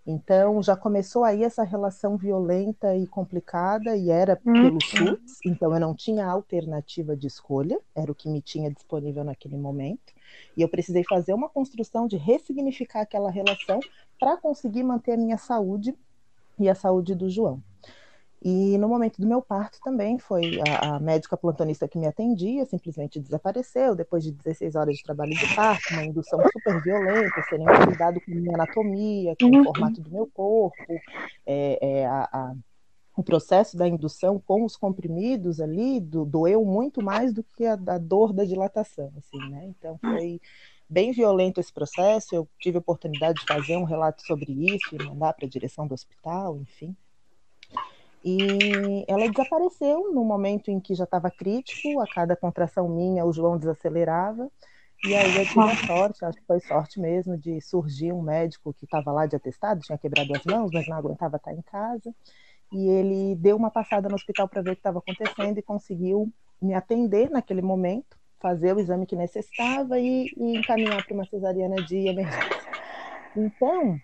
Então 0.05 0.63
já 0.63 0.75
começou 0.75 1.23
aí 1.23 1.43
essa 1.43 1.63
relação 1.63 2.17
violenta 2.17 2.95
e 2.95 3.05
complicada, 3.05 3.95
e 3.95 4.09
era 4.09 4.39
uhum. 4.45 4.53
pelo 4.53 4.81
SUS, 4.81 5.39
então 5.45 5.73
eu 5.73 5.79
não 5.79 5.93
tinha 5.93 6.25
alternativa 6.25 7.15
de 7.15 7.27
escolha, 7.27 7.79
era 7.95 8.11
o 8.11 8.15
que 8.15 8.27
me 8.27 8.41
tinha 8.41 8.71
disponível 8.71 9.23
naquele 9.23 9.57
momento. 9.57 10.11
E 10.55 10.61
eu 10.61 10.69
precisei 10.69 11.03
fazer 11.03 11.33
uma 11.33 11.49
construção 11.49 12.07
de 12.07 12.17
ressignificar 12.17 13.01
aquela 13.01 13.31
relação 13.31 13.79
para 14.19 14.37
conseguir 14.37 14.83
manter 14.83 15.13
a 15.13 15.17
minha 15.17 15.37
saúde 15.37 15.95
e 16.59 16.69
a 16.69 16.75
saúde 16.75 17.15
do 17.15 17.29
João. 17.29 17.61
E 18.43 18.75
no 18.79 18.89
momento 18.89 19.21
do 19.21 19.27
meu 19.27 19.39
parto 19.39 19.79
também 19.83 20.17
foi 20.17 20.59
a, 20.67 20.95
a, 20.95 20.99
médica 20.99 21.37
plantonista 21.37 21.87
que 21.87 21.99
me 21.99 22.07
atendia, 22.07 22.65
simplesmente 22.65 23.19
desapareceu 23.19 23.95
depois 23.95 24.23
de 24.23 24.31
16 24.31 24.75
horas 24.75 24.95
de 24.95 25.03
trabalho 25.03 25.31
de 25.31 25.55
parto, 25.55 25.93
uma 25.93 26.03
indução 26.03 26.39
super 26.51 26.81
violenta, 26.81 27.39
serem 27.47 27.67
cuidado 27.85 28.19
com 28.19 28.31
a 28.31 28.35
minha 28.35 28.55
anatomia, 28.55 29.35
com 29.39 29.45
uhum. 29.45 29.61
o 29.61 29.63
formato 29.65 30.01
do 30.01 30.09
meu 30.09 30.27
corpo, 30.33 30.75
é, 31.45 31.77
é, 31.81 32.05
a, 32.07 32.29
a, 32.33 32.55
o 33.21 33.23
processo 33.23 33.77
da 33.77 33.87
indução 33.87 34.39
com 34.39 34.65
os 34.65 34.75
comprimidos 34.75 35.61
ali 35.61 35.99
do, 35.99 36.25
doeu 36.25 36.65
muito 36.65 37.03
mais 37.03 37.31
do 37.33 37.43
que 37.43 37.65
a, 37.65 37.73
a 37.73 37.97
dor 37.97 38.33
da 38.33 38.43
dilatação, 38.43 39.11
assim, 39.17 39.37
né? 39.49 39.65
Então 39.67 39.97
foi 39.99 40.41
bem 40.89 41.11
violento 41.11 41.59
esse 41.59 41.71
processo. 41.71 42.35
Eu 42.35 42.47
tive 42.59 42.77
a 42.77 42.79
oportunidade 42.79 43.39
de 43.39 43.45
fazer 43.45 43.77
um 43.77 43.83
relato 43.83 44.21
sobre 44.25 44.51
isso 44.51 44.95
e 44.95 45.03
mandar 45.03 45.33
para 45.33 45.45
a 45.45 45.49
direção 45.49 45.87
do 45.87 45.93
hospital, 45.93 46.57
enfim. 46.57 46.95
E 48.23 49.05
ela 49.07 49.29
desapareceu 49.29 50.11
no 50.13 50.23
momento 50.23 50.69
em 50.69 50.79
que 50.79 50.93
já 50.93 51.05
estava 51.05 51.31
crítico, 51.31 51.99
a 52.01 52.07
cada 52.07 52.35
contração 52.35 52.89
minha 52.89 53.25
o 53.25 53.31
João 53.31 53.57
desacelerava. 53.57 54.49
E 55.03 55.15
aí 55.15 55.35
eu 55.35 55.45
tive 55.47 55.59
a 55.59 55.87
sorte, 55.87 56.23
acho 56.23 56.37
que 56.37 56.45
foi 56.45 56.59
sorte 56.59 56.99
mesmo, 56.99 57.35
de 57.35 57.59
surgir 57.59 58.13
um 58.13 58.21
médico 58.21 58.71
que 58.73 58.85
estava 58.85 59.11
lá 59.11 59.25
de 59.25 59.35
atestado, 59.35 59.81
tinha 59.81 59.97
quebrado 59.97 60.31
as 60.35 60.45
mãos, 60.45 60.69
mas 60.71 60.87
não 60.87 60.95
aguentava 60.95 61.37
estar 61.37 61.53
em 61.53 61.61
casa. 61.63 62.13
E 62.71 62.87
ele 62.87 63.35
deu 63.35 63.57
uma 63.57 63.69
passada 63.69 64.07
no 64.07 64.15
hospital 64.15 64.47
para 64.47 64.61
ver 64.61 64.71
o 64.71 64.73
que 64.73 64.79
estava 64.79 64.99
acontecendo 64.99 65.57
e 65.57 65.63
conseguiu 65.63 66.31
me 66.61 66.73
atender 66.73 67.29
naquele 67.29 67.61
momento, 67.61 68.17
fazer 68.39 68.75
o 68.75 68.79
exame 68.79 69.05
que 69.05 69.15
necessitava 69.15 69.99
e, 69.99 70.31
e 70.37 70.57
encaminhar 70.57 71.05
para 71.05 71.13
uma 71.13 71.25
cesariana 71.25 71.75
de 71.83 72.07
emergência. 72.07 72.61
Então, 73.35 73.97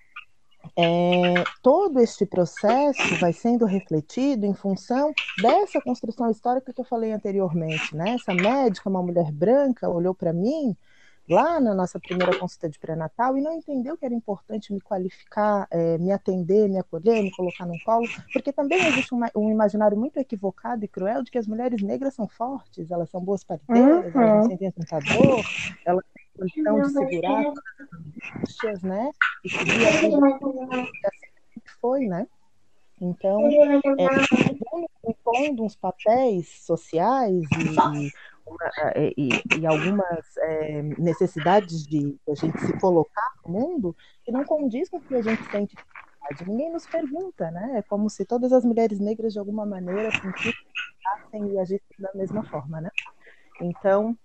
é, 0.75 1.33
todo 1.61 1.99
este 1.99 2.25
processo 2.25 3.15
vai 3.19 3.31
sendo 3.31 3.65
refletido 3.65 4.45
em 4.45 4.53
função 4.53 5.13
dessa 5.41 5.81
construção 5.81 6.29
histórica 6.29 6.73
que 6.73 6.81
eu 6.81 6.85
falei 6.85 7.11
anteriormente. 7.11 7.95
Né? 7.95 8.15
Essa 8.15 8.33
médica, 8.33 8.89
uma 8.89 9.01
mulher 9.01 9.31
branca, 9.31 9.89
olhou 9.89 10.13
para 10.13 10.33
mim 10.33 10.75
lá 11.29 11.59
na 11.59 11.73
nossa 11.73 11.99
primeira 11.99 12.37
consulta 12.37 12.69
de 12.69 12.79
pré-natal 12.79 13.37
e 13.37 13.41
não 13.41 13.53
entendeu 13.53 13.97
que 13.97 14.05
era 14.05 14.13
importante 14.13 14.73
me 14.73 14.79
qualificar, 14.79 15.67
é, 15.69 15.97
me 15.97 16.11
atender, 16.11 16.69
me 16.69 16.77
acolher, 16.77 17.21
me 17.21 17.31
colocar 17.31 17.65
num 17.65 17.77
colo, 17.85 18.07
porque 18.31 18.53
também 18.53 18.85
existe 18.87 19.13
um, 19.13 19.19
um, 19.35 19.51
imaginário 19.51 19.97
muito 19.97 20.17
equivocado 20.17 20.85
e 20.85 20.87
cruel 20.87 21.23
de 21.23 21.31
que 21.31 21.37
as 21.37 21.47
mulheres 21.47 21.81
negras 21.81 22.13
são 22.13 22.27
fortes, 22.27 22.89
elas 22.89 23.09
são 23.09 23.21
boas 23.21 23.43
pariteiras, 23.43 24.13
uhum. 24.13 24.21
elas 24.21 24.35
não 24.35 24.49
sentem 24.49 24.71
tanta 24.71 24.99
dor, 24.99 25.43
elas 25.85 26.03
condição 26.37 26.81
de 26.81 26.89
segurar 26.89 27.43
todas 27.43 28.81
né? 28.83 29.11
E 29.43 29.49
seguir 29.49 29.87
a 29.87 29.91
vida 29.91 30.17
assim 31.07 31.61
foi, 31.81 32.05
né? 32.05 32.27
Então, 32.99 33.39
é, 33.47 35.09
impondo 35.09 35.63
uns 35.63 35.75
papéis 35.75 36.47
sociais 36.65 37.43
e, 37.57 38.05
e, 38.05 38.11
e, 38.95 39.29
e 39.59 39.65
algumas 39.65 40.37
é, 40.37 40.81
necessidades 40.97 41.85
de 41.85 42.17
a 42.27 42.35
gente 42.35 42.59
se 42.59 42.79
colocar 42.79 43.31
no 43.45 43.51
mundo 43.53 43.95
que 44.23 44.31
não 44.31 44.43
condiz 44.43 44.89
com 44.89 44.97
o 44.97 45.01
que 45.01 45.15
a 45.15 45.21
gente 45.21 45.43
sente 45.51 45.75
Ninguém 46.45 46.71
nos 46.71 46.85
pergunta, 46.85 47.49
né? 47.51 47.77
É 47.77 47.81
como 47.81 48.09
se 48.09 48.25
todas 48.25 48.51
as 48.51 48.65
mulheres 48.65 48.99
negras, 48.99 49.33
de 49.33 49.39
alguma 49.39 49.65
maneira, 49.65 50.11
sentissem 50.11 51.53
e 51.53 51.59
agissem 51.59 51.97
da 51.99 52.11
mesma 52.13 52.43
forma, 52.43 52.81
né? 52.81 52.89
Então, 53.61 54.17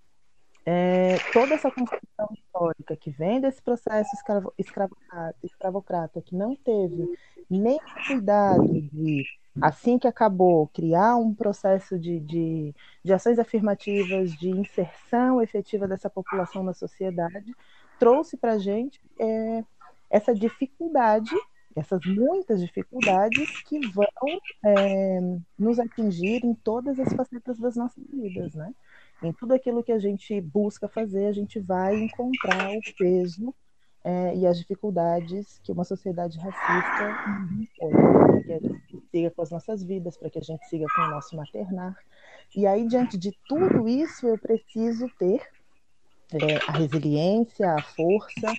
é, 0.65 1.17
toda 1.31 1.55
essa 1.55 1.71
construção 1.71 2.27
histórica 2.33 2.95
que 2.95 3.11
vem 3.11 3.39
desse 3.39 3.61
processo 3.61 4.09
escravo, 4.13 4.53
escravocrata, 5.43 6.21
que 6.21 6.35
não 6.35 6.55
teve 6.55 7.07
nem 7.49 7.79
cuidado 8.07 8.67
de, 8.67 9.25
assim 9.61 9.99
que 9.99 10.07
acabou, 10.07 10.67
criar 10.67 11.15
um 11.15 11.33
processo 11.33 11.97
de, 11.99 12.19
de, 12.19 12.75
de 13.03 13.13
ações 13.13 13.39
afirmativas, 13.39 14.31
de 14.33 14.49
inserção 14.49 15.41
efetiva 15.41 15.87
dessa 15.87 16.09
população 16.09 16.63
na 16.63 16.73
sociedade, 16.73 17.55
trouxe 17.99 18.35
para 18.37 18.53
a 18.53 18.59
gente 18.59 18.99
é, 19.19 19.63
essa 20.09 20.33
dificuldade 20.33 21.35
essas 21.75 22.01
muitas 22.05 22.61
dificuldades 22.61 23.61
que 23.63 23.79
vão 23.87 24.05
é, 24.63 25.19
nos 25.57 25.79
atingir 25.79 26.45
em 26.45 26.53
todas 26.53 26.99
as 26.99 27.11
facetas 27.13 27.57
das 27.57 27.75
nossas 27.75 28.03
vidas, 28.11 28.53
né? 28.53 28.73
Em 29.23 29.33
tudo 29.33 29.53
aquilo 29.53 29.83
que 29.83 29.91
a 29.91 29.99
gente 29.99 30.39
busca 30.41 30.87
fazer, 30.87 31.27
a 31.27 31.31
gente 31.31 31.59
vai 31.59 31.95
encontrar 31.95 32.69
o 32.69 32.81
peso 32.97 33.53
é, 34.03 34.35
e 34.35 34.45
as 34.45 34.57
dificuldades 34.57 35.59
que 35.63 35.71
uma 35.71 35.83
sociedade 35.83 36.37
racista 36.37 37.15
impõe, 37.61 37.93
siga 39.13 39.29
com 39.29 39.43
as 39.43 39.51
nossas 39.51 39.83
vidas, 39.83 40.17
para 40.17 40.29
que 40.29 40.39
a 40.39 40.41
gente 40.41 40.65
siga 40.67 40.87
com 40.95 41.01
o 41.03 41.09
nosso 41.11 41.35
maternar. 41.35 41.95
E 42.55 42.65
aí, 42.65 42.87
diante 42.87 43.15
de 43.15 43.31
tudo 43.47 43.87
isso, 43.87 44.27
eu 44.27 44.37
preciso 44.39 45.07
ter 45.19 45.39
é, 46.33 46.57
a 46.67 46.71
resiliência, 46.71 47.71
a 47.71 47.81
força, 47.81 48.51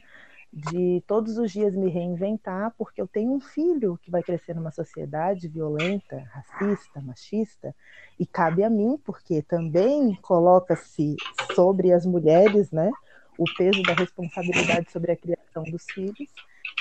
de 0.53 1.03
todos 1.09 1.37
os 1.37 1.51
dias 1.51 1.75
me 1.75 1.91
reinventar, 1.91 2.73
porque 2.79 3.03
eu 3.03 3.09
tenho 3.09 3.33
um 3.33 3.41
filho 3.41 3.99
que 4.01 4.09
vai 4.09 4.23
crescer 4.23 4.55
numa 4.55 4.71
sociedade 4.71 5.49
violenta, 5.49 6.23
racista, 6.31 7.01
machista, 7.01 7.75
e 8.21 8.25
cabe 8.25 8.63
a 8.63 8.71
mim, 8.71 8.97
porque 9.05 9.43
também 9.43 10.15
coloca-se 10.23 11.17
sobre 11.57 11.93
as 11.93 12.07
mulheres, 12.07 12.71
né, 12.71 12.89
o 13.37 13.45
peso 13.57 13.83
da 13.83 13.95
responsabilidade 13.95 14.93
sobre 14.93 15.11
a 15.11 15.17
criação 15.17 15.65
dos 15.65 15.85
filhos. 15.91 16.31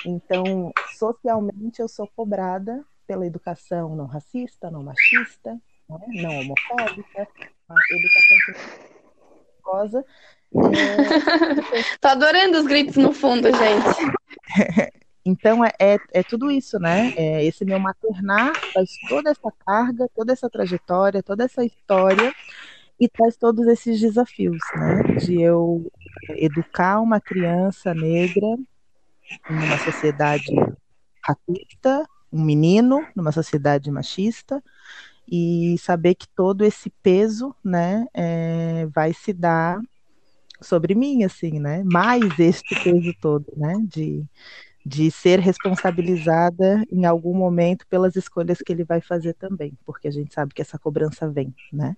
Então, 0.06 0.72
socialmente, 0.96 1.82
eu 1.82 1.88
sou 1.88 2.08
cobrada 2.14 2.84
pela 3.06 3.26
educação 3.26 3.94
não 3.94 4.06
racista, 4.06 4.70
não 4.70 4.82
machista, 4.82 5.52
né, 5.88 5.98
não 6.22 6.40
homofóbica, 6.40 7.28
uma 7.68 7.80
educação 7.90 8.38
rosa 9.64 10.04
é... 10.54 10.54
Tô 12.00 12.08
adorando 12.08 12.58
os 12.58 12.66
gritos 12.66 12.96
no 12.96 13.12
fundo, 13.12 13.48
gente. 13.50 14.94
Então 15.26 15.64
é, 15.64 15.72
é, 15.78 15.96
é, 16.12 16.22
tudo 16.22 16.50
isso, 16.50 16.78
né? 16.78 17.14
É, 17.16 17.42
esse 17.46 17.64
meu 17.64 17.78
maternar 17.78 18.52
faz 18.74 18.90
toda 19.08 19.30
essa 19.30 19.50
carga, 19.66 20.06
toda 20.14 20.34
essa 20.34 20.50
trajetória, 20.50 21.22
toda 21.22 21.44
essa 21.44 21.64
história 21.64 22.30
e 23.00 23.08
traz 23.08 23.34
todos 23.34 23.66
esses 23.66 23.98
desafios, 23.98 24.58
né? 24.76 25.02
De 25.16 25.40
eu 25.40 25.90
educar 26.36 27.00
uma 27.00 27.22
criança 27.22 27.94
negra 27.94 28.46
numa 29.48 29.78
sociedade 29.78 30.54
racista, 31.26 32.06
um 32.34 32.42
menino 32.44 33.06
numa 33.14 33.30
sociedade 33.30 33.90
machista 33.90 34.62
e 35.30 35.76
saber 35.78 36.16
que 36.16 36.26
todo 36.28 36.64
esse 36.64 36.90
peso, 37.02 37.54
né, 37.64 38.06
é, 38.12 38.86
vai 38.86 39.14
se 39.14 39.32
dar 39.32 39.80
sobre 40.60 40.94
mim, 40.94 41.22
assim, 41.22 41.60
né? 41.60 41.82
Mais 41.84 42.38
este 42.38 42.74
peso 42.82 43.14
todo, 43.20 43.46
né? 43.56 43.74
De, 43.84 44.24
de 44.84 45.10
ser 45.10 45.40
responsabilizada 45.40 46.84
em 46.92 47.06
algum 47.06 47.34
momento 47.34 47.86
pelas 47.86 48.16
escolhas 48.16 48.58
que 48.58 48.70
ele 48.70 48.84
vai 48.84 49.00
fazer 49.00 49.32
também, 49.34 49.72
porque 49.86 50.06
a 50.06 50.10
gente 50.10 50.34
sabe 50.34 50.52
que 50.52 50.60
essa 50.60 50.78
cobrança 50.78 51.28
vem, 51.28 51.54
né? 51.72 51.96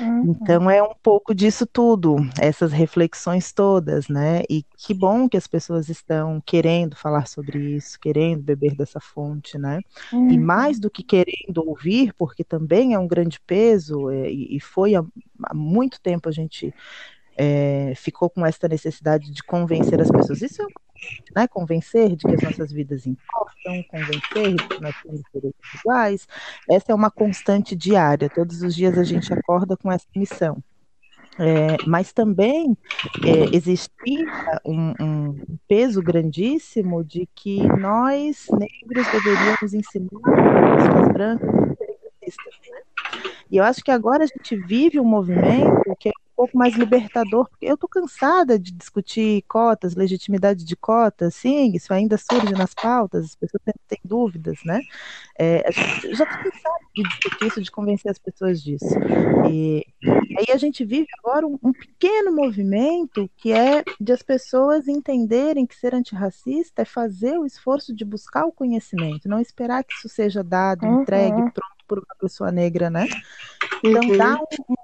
Uhum. 0.00 0.30
Então 0.30 0.68
é 0.68 0.82
um 0.82 0.94
pouco 1.00 1.32
disso 1.32 1.64
tudo, 1.64 2.16
essas 2.40 2.72
reflexões 2.72 3.52
todas, 3.52 4.08
né? 4.08 4.42
E 4.50 4.64
que 4.76 4.92
bom 4.92 5.28
que 5.28 5.36
as 5.36 5.46
pessoas 5.46 5.88
estão 5.88 6.42
querendo 6.44 6.96
falar 6.96 7.28
sobre 7.28 7.76
isso, 7.76 7.98
querendo 8.00 8.42
beber 8.42 8.74
dessa 8.74 8.98
fonte, 8.98 9.56
né? 9.56 9.80
Uhum. 10.12 10.30
E 10.30 10.38
mais 10.38 10.80
do 10.80 10.90
que 10.90 11.04
querendo 11.04 11.58
ouvir, 11.64 12.12
porque 12.14 12.42
também 12.42 12.92
é 12.92 12.98
um 12.98 13.06
grande 13.06 13.38
peso, 13.40 14.10
é, 14.10 14.28
e, 14.28 14.56
e 14.56 14.60
foi 14.60 14.96
há, 14.96 15.04
há 15.44 15.54
muito 15.54 16.00
tempo 16.00 16.28
a 16.28 16.32
gente 16.32 16.74
é, 17.36 17.92
ficou 17.94 18.28
com 18.28 18.44
essa 18.44 18.66
necessidade 18.66 19.30
de 19.30 19.42
convencer 19.44 20.00
as 20.00 20.10
pessoas. 20.10 20.42
Isso 20.42 20.62
é 20.62 20.66
né, 21.34 21.46
convencer 21.46 22.16
de 22.16 22.26
que 22.26 22.34
as 22.34 22.42
nossas 22.42 22.72
vidas 22.72 23.06
importam, 23.06 23.82
convencer 23.88 24.54
de 24.54 24.68
que 24.68 24.80
nós 24.80 24.94
temos 25.02 25.22
direitos 25.32 25.74
iguais. 25.80 26.28
Essa 26.70 26.92
é 26.92 26.94
uma 26.94 27.10
constante 27.10 27.74
diária. 27.74 28.30
Todos 28.30 28.62
os 28.62 28.74
dias 28.74 28.96
a 28.98 29.04
gente 29.04 29.32
acorda 29.32 29.76
com 29.76 29.90
essa 29.90 30.06
missão. 30.14 30.62
É, 31.38 31.76
mas 31.86 32.14
também 32.14 32.74
é, 33.22 33.54
existia 33.54 34.26
um, 34.64 34.94
um, 34.98 35.58
peso 35.68 36.02
grandíssimo 36.02 37.04
de 37.04 37.28
que 37.34 37.62
nós, 37.76 38.46
negros, 38.50 39.06
deveríamos 39.12 39.74
ensinar 39.74 40.08
as 40.24 40.86
pessoas 40.86 41.12
brancas 41.12 41.66
né? 42.34 42.80
E 43.50 43.56
eu 43.56 43.64
acho 43.64 43.82
que 43.82 43.90
agora 43.90 44.24
a 44.24 44.26
gente 44.26 44.56
vive 44.56 44.98
um 44.98 45.04
movimento 45.04 45.94
que 45.98 46.08
é 46.08 46.12
pouco 46.36 46.56
mais 46.56 46.74
libertador, 46.74 47.48
porque 47.48 47.64
eu 47.64 47.74
estou 47.74 47.88
cansada 47.88 48.58
de 48.58 48.70
discutir 48.70 49.42
cotas, 49.48 49.94
legitimidade 49.94 50.64
de 50.64 50.76
cotas, 50.76 51.34
sim, 51.34 51.72
isso 51.74 51.92
ainda 51.92 52.18
surge 52.18 52.52
nas 52.52 52.74
pautas, 52.74 53.24
as 53.24 53.34
pessoas 53.34 53.62
têm 53.88 53.98
dúvidas, 54.04 54.58
né? 54.64 54.80
É, 55.38 55.64
já 55.72 56.24
está 56.24 56.26
cansada 56.26 56.76
de 56.94 57.02
discutir 57.02 57.46
isso, 57.46 57.62
de 57.62 57.70
convencer 57.70 58.10
as 58.10 58.18
pessoas 58.18 58.62
disso. 58.62 58.94
E, 59.50 59.86
e 60.02 60.38
aí 60.38 60.46
a 60.52 60.58
gente 60.58 60.84
vive 60.84 61.06
agora 61.18 61.46
um, 61.46 61.58
um, 61.62 61.72
pequeno 61.72 62.32
movimento 62.32 63.30
que 63.36 63.52
é 63.52 63.82
de 63.98 64.12
as 64.12 64.22
pessoas 64.22 64.86
entenderem 64.86 65.66
que 65.66 65.74
ser 65.74 65.94
antirracista 65.94 66.82
é 66.82 66.84
fazer 66.84 67.38
o 67.38 67.46
esforço 67.46 67.94
de 67.94 68.04
buscar 68.04 68.44
o 68.44 68.52
conhecimento, 68.52 69.28
não 69.28 69.40
esperar 69.40 69.82
que 69.82 69.94
isso 69.94 70.08
seja 70.08 70.44
dado, 70.44 70.84
uhum. 70.84 71.02
entregue, 71.02 71.36
pronto 71.36 71.76
por 71.86 71.98
uma 71.98 72.14
pessoa 72.20 72.50
negra, 72.50 72.90
né? 72.90 73.06
Então 73.82 74.02
uhum. 74.08 74.16
dá 74.16 74.34
um, 74.34 74.74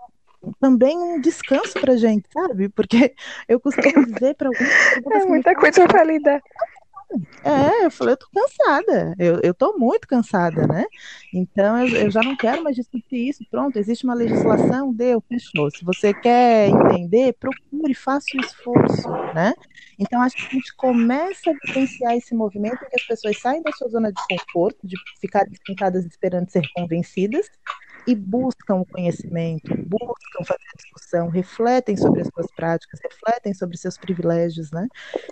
também 0.61 0.97
um 0.99 1.21
descanso 1.21 1.75
pra 1.81 1.97
gente, 1.97 2.27
sabe? 2.33 2.69
Porque 2.69 3.15
eu 3.49 3.61
costumo 3.61 4.07
dizer 4.07 4.35
para 4.35 4.49
algumas 4.49 5.23
É 5.23 5.27
muita 5.27 5.55
coisa 5.55 5.87
para 5.87 6.05
lidar. 6.05 6.43
É, 7.45 7.85
eu 7.85 7.91
falei, 7.91 8.15
eu 8.15 8.17
tô 8.17 8.27
cansada, 8.33 9.15
eu, 9.19 9.39
eu 9.43 9.53
tô 9.53 9.77
muito 9.77 10.09
cansada, 10.09 10.67
né? 10.67 10.85
Então 11.33 11.79
eu, 11.87 12.05
eu 12.05 12.11
já 12.11 12.23
não 12.23 12.37
quero 12.37 12.63
mais 12.63 12.77
discutir 12.77 13.29
isso. 13.29 13.45
Pronto, 13.51 13.77
existe 13.79 14.05
uma 14.05 14.15
legislação, 14.15 14.93
deu, 14.95 15.23
fechou. 15.29 15.71
Se 15.71 15.85
você 15.85 16.15
quer 16.15 16.69
entender, 16.69 17.35
procure, 17.35 17.95
faça 17.95 18.27
o 18.37 18.41
esforço, 18.41 19.09
né? 19.35 19.53
Então 19.99 20.21
acho 20.23 20.37
que 20.37 20.47
a 20.47 20.51
gente 20.51 20.75
começa 20.75 21.51
a 21.51 21.55
vivenciar 21.67 22.17
esse 22.17 22.35
movimento 22.35 22.79
que 22.79 22.97
as 22.97 23.07
pessoas 23.07 23.39
saem 23.39 23.63
da 23.63 23.73
sua 23.73 23.89
zona 23.89 24.11
de 24.11 24.23
conforto, 24.29 24.79
de 24.87 24.97
ficar 25.21 25.47
sentadas 25.67 26.05
esperando 26.07 26.51
ser 26.51 26.63
convencidas, 26.75 27.47
e 28.07 28.15
buscam 28.15 28.77
o 28.77 28.87
conhecimento, 28.87 29.69
buscam 29.87 30.45
fazer 30.45 30.65
a 30.75 30.77
discussão, 30.77 31.29
refletem 31.29 31.97
sobre 31.97 32.23
as 32.23 32.29
suas 32.29 32.47
práticas, 32.55 33.01
refletem 33.03 33.55
sobre 33.55 33.77
seus 33.77 33.97
privilégios, 33.97 34.71
né? 34.71 34.87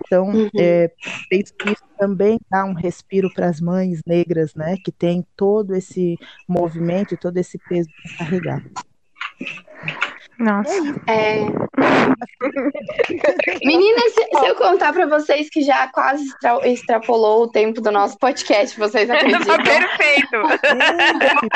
Então, 0.06 0.28
uhum. 0.28 0.50
é, 0.58 0.92
isso 1.32 1.52
também 1.98 2.38
dá 2.50 2.64
um 2.64 2.74
respiro 2.74 3.32
para 3.32 3.48
as 3.48 3.60
mães 3.60 4.00
negras, 4.06 4.54
né? 4.54 4.76
Que 4.84 4.92
tem 4.92 5.26
todo 5.36 5.74
esse 5.74 6.16
movimento 6.48 7.14
e 7.14 7.16
todo 7.16 7.36
esse 7.36 7.58
peso 7.58 7.88
para 8.02 8.18
carregar. 8.18 8.64
Nossa. 10.40 10.72
É... 11.06 11.44
Meninas, 13.62 14.14
se, 14.14 14.46
eu 14.46 14.54
contar 14.56 14.90
para 14.94 15.06
vocês 15.06 15.50
que 15.50 15.60
já 15.60 15.86
quase 15.88 16.24
extra, 16.24 16.66
extrapolou 16.66 17.42
o 17.42 17.48
tempo 17.48 17.82
do 17.82 17.90
nosso 17.90 18.18
podcast, 18.18 18.78
vocês 18.78 19.06
tá 19.08 19.16
acreditam? 19.16 19.56
Perfeito. 19.62 20.30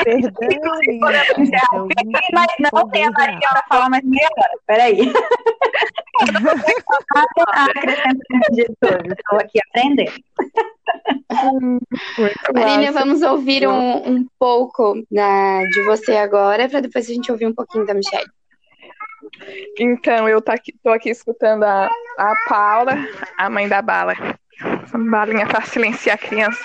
Perdão, 0.03 1.87
mas 2.31 2.47
não 2.71 2.87
tem 2.89 3.05
a 3.05 3.11
Maria 3.11 3.39
para 3.49 3.63
falar 3.67 3.89
mais 3.89 4.03
meia 4.03 4.29
hora. 4.37 4.53
Peraí. 4.67 5.11
Estou 9.09 9.39
aqui 9.39 9.59
aprendendo. 9.67 10.11
Marina, 12.53 12.91
vamos 12.91 13.23
ouvir 13.23 13.67
um, 13.67 13.97
um 14.11 14.27
pouco 14.37 15.03
da, 15.09 15.63
de 15.63 15.81
você 15.85 16.17
agora, 16.17 16.69
para 16.69 16.81
depois 16.81 17.09
a 17.09 17.13
gente 17.13 17.31
ouvir 17.31 17.47
um 17.47 17.53
pouquinho 17.53 17.85
da 17.85 17.95
Michelle. 17.95 18.29
Então, 19.79 20.27
eu 20.27 20.41
tô 20.41 20.51
aqui, 20.51 20.73
tô 20.83 20.89
aqui 20.89 21.09
escutando 21.09 21.63
a, 21.63 21.89
a 22.17 22.35
Paula, 22.47 22.93
a 23.37 23.49
mãe 23.49 23.67
da 23.67 23.81
bala. 23.81 24.13
Balinha 25.09 25.47
para 25.47 25.65
silenciar 25.65 26.15
a 26.15 26.19
criança. 26.19 26.63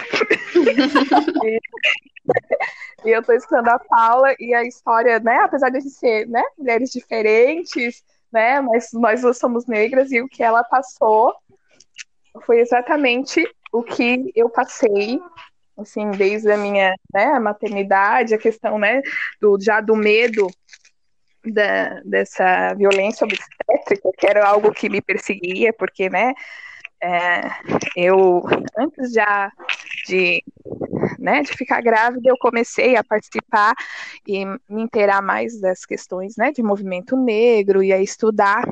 e 3.05 3.11
eu 3.11 3.21
estou 3.21 3.35
escutando 3.35 3.69
a 3.69 3.79
Paula 3.79 4.35
e 4.39 4.55
a 4.55 4.65
história, 4.65 5.19
né? 5.21 5.39
Apesar 5.39 5.71
de 5.71 5.79
a 5.79 5.81
gente 5.81 5.93
ser 5.95 6.27
né, 6.29 6.43
mulheres 6.59 6.91
diferentes, 6.91 8.03
né? 8.33 8.61
Mas 8.61 8.91
nós 8.93 9.23
duas 9.23 9.39
somos 9.39 9.67
negras 9.67 10.13
e 10.13 10.21
o 10.21 10.29
que 10.29 10.43
ela 10.43 10.63
passou 10.65 11.35
foi 12.45 12.61
exatamente 12.61 13.45
o 13.73 13.83
que 13.83 14.31
eu 14.35 14.49
passei, 14.49 15.21
assim, 15.77 16.11
desde 16.13 16.51
a 16.51 16.57
minha 16.57 16.95
né, 17.13 17.39
maternidade, 17.39 18.35
a 18.35 18.39
questão, 18.39 18.79
né, 18.79 19.01
do, 19.41 19.59
já 19.61 19.81
do 19.81 19.97
medo 19.97 20.47
da, 21.45 22.01
dessa 22.05 22.75
violência 22.75 23.25
obstétrica, 23.25 24.11
que 24.17 24.27
era 24.27 24.47
algo 24.47 24.73
que 24.73 24.89
me 24.89 25.01
perseguia, 25.01 25.73
porque, 25.73 26.09
né, 26.11 26.35
é, 27.03 27.41
eu, 27.97 28.43
antes 28.77 29.13
já 29.13 29.51
de, 30.07 30.45
né, 31.19 31.43
de 31.43 31.53
ficar 31.53 31.81
grávida, 31.81 32.29
eu 32.29 32.37
comecei 32.39 32.95
a 32.95 33.03
participar 33.03 33.75
e 34.27 34.45
me 34.45 34.83
inteirar 34.83 35.23
mais 35.23 35.59
das 35.61 35.87
questões, 35.87 36.37
né, 36.37 36.53
de 36.53 36.63
movimento 36.63 37.17
negro 37.17 37.83
e 37.83 37.93
a 37.93 38.03
estudar, 38.03 38.63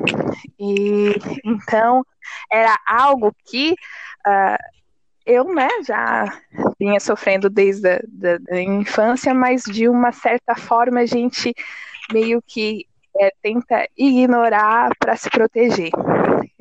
e 0.59 1.15
então 1.43 2.05
era 2.51 2.77
algo 2.85 3.35
que 3.45 3.71
uh, 4.27 4.79
eu, 5.25 5.43
né, 5.45 5.67
já 5.83 6.25
vinha 6.79 6.99
sofrendo 6.99 7.49
desde 7.49 7.87
a 7.87 7.99
da, 8.07 8.37
da 8.37 8.61
infância, 8.61 9.33
mas 9.33 9.63
de 9.63 9.87
uma 9.87 10.11
certa 10.11 10.55
forma 10.55 10.99
a 10.99 11.05
gente 11.05 11.53
meio 12.11 12.41
que 12.45 12.85
é, 13.19 13.31
tenta 13.41 13.87
ignorar 13.97 14.91
para 14.99 15.15
se 15.15 15.29
proteger. 15.29 15.91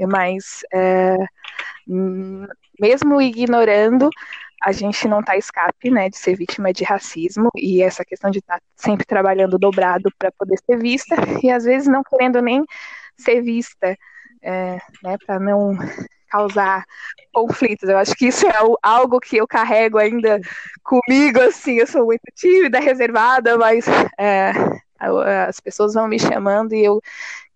Mas 0.08 0.60
é, 0.72 1.16
mesmo 2.78 3.20
ignorando, 3.20 4.10
a 4.64 4.72
gente 4.72 5.06
não 5.06 5.20
está 5.20 5.36
escape, 5.36 5.90
né, 5.90 6.08
de 6.08 6.16
ser 6.16 6.36
vítima 6.36 6.72
de 6.72 6.84
racismo 6.84 7.48
e 7.56 7.82
essa 7.82 8.04
questão 8.04 8.30
de 8.30 8.38
estar 8.40 8.58
tá 8.58 8.62
sempre 8.76 9.06
trabalhando 9.06 9.58
dobrado 9.58 10.10
para 10.18 10.32
poder 10.32 10.56
ser 10.64 10.78
vista 10.78 11.14
e 11.42 11.50
às 11.50 11.64
vezes 11.64 11.88
não 11.88 12.02
querendo 12.02 12.42
nem 12.42 12.64
ser 13.16 13.40
vista, 13.42 13.96
é, 14.42 14.78
né, 15.02 15.16
para 15.24 15.38
não 15.38 15.76
causar 16.28 16.84
conflitos. 17.32 17.88
Eu 17.88 17.98
acho 17.98 18.14
que 18.14 18.26
isso 18.26 18.46
é 18.46 18.52
algo 18.82 19.20
que 19.20 19.36
eu 19.36 19.46
carrego 19.46 19.98
ainda 19.98 20.40
comigo, 20.82 21.40
assim, 21.40 21.78
eu 21.78 21.86
sou 21.86 22.04
muito 22.06 22.22
tímida, 22.34 22.80
reservada, 22.80 23.56
mas 23.56 23.86
é, 24.18 24.52
as 24.98 25.60
pessoas 25.60 25.94
vão 25.94 26.08
me 26.08 26.18
chamando 26.18 26.74
e 26.74 26.84
eu 26.84 27.00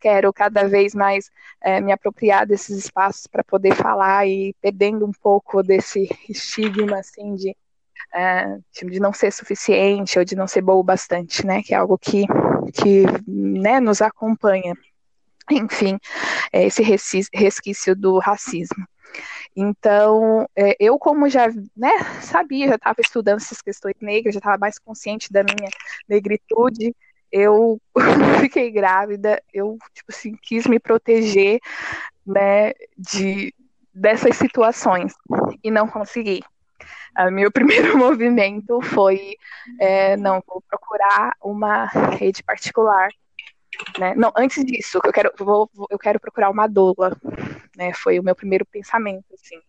quero 0.01 0.33
cada 0.33 0.67
vez 0.69 0.95
mais 0.95 1.31
é, 1.61 1.81
me 1.81 1.93
apropriar 1.93 2.47
desses 2.47 2.77
espaços 2.77 3.27
para 3.27 3.45
poder 3.45 3.75
falar 3.75 4.27
e 4.27 4.55
perdendo 4.61 5.07
um 5.07 5.13
pouco 5.13 5.63
desse 5.63 6.09
estigma 6.29 6.99
assim 6.99 7.35
de, 7.35 7.57
é, 8.13 8.59
de 8.85 9.01
não 9.01 9.13
ser 9.13 9.33
suficiente 9.33 10.19
ou 10.19 10.25
de 10.25 10.35
não 10.35 10.47
ser 10.47 10.63
boa 10.63 10.79
o 10.79 10.83
bastante, 10.83 11.47
né? 11.47 11.63
Que 11.63 11.75
é 11.75 11.77
algo 11.77 11.97
que, 11.97 12.25
que 12.75 13.05
né, 13.27 13.81
nos 13.81 14.03
acompanha. 14.03 14.75
Enfim, 15.51 15.99
é 16.53 16.67
esse 16.67 16.83
resquício 17.33 17.95
do 17.97 18.19
racismo. 18.19 18.87
Então, 19.55 20.49
é, 20.57 20.75
eu 20.81 20.99
como 20.99 21.29
já 21.29 21.47
né, 21.77 21.91
sabia, 22.23 22.69
já 22.69 22.75
estava 22.77 23.01
estudando 23.01 23.37
essas 23.37 23.61
questões 23.61 23.95
negras, 24.01 24.35
já 24.35 24.39
estava 24.39 24.59
mais 24.59 24.79
consciente 24.79 25.33
da 25.33 25.43
minha 25.43 25.69
negritude, 26.09 26.95
eu 27.33 27.81
fiquei 28.41 28.71
grávida, 28.71 29.43
eu 29.53 29.79
tipo 29.95 30.11
assim, 30.11 30.37
quis 30.43 30.67
me 30.67 30.79
proteger 30.79 31.59
né, 32.27 32.73
de, 32.97 33.55
dessas 33.93 34.37
situações 34.37 35.15
e 35.65 35.71
não 35.71 35.89
consegui. 35.89 36.43
O 37.19 37.31
meu 37.31 37.51
primeiro 37.53 37.97
movimento 37.97 38.81
foi 38.83 39.37
é, 39.81 40.17
não 40.17 40.43
vou 40.47 40.63
procurar 40.69 41.33
uma 41.43 41.87
rede 41.87 42.43
particular. 42.43 43.09
Né? 43.99 44.15
Não, 44.15 44.31
antes 44.37 44.65
disso, 44.65 45.01
eu 45.03 45.13
quero, 45.13 45.33
vou, 45.39 45.71
eu 45.91 45.99
quero 45.99 46.21
procurar 46.21 46.51
uma 46.51 46.67
doula. 46.67 47.17
Né? 47.77 47.93
Foi 47.95 48.19
o 48.19 48.23
meu 48.23 48.35
primeiro 48.35 48.67
pensamento, 48.67 49.25
assim. 49.33 49.61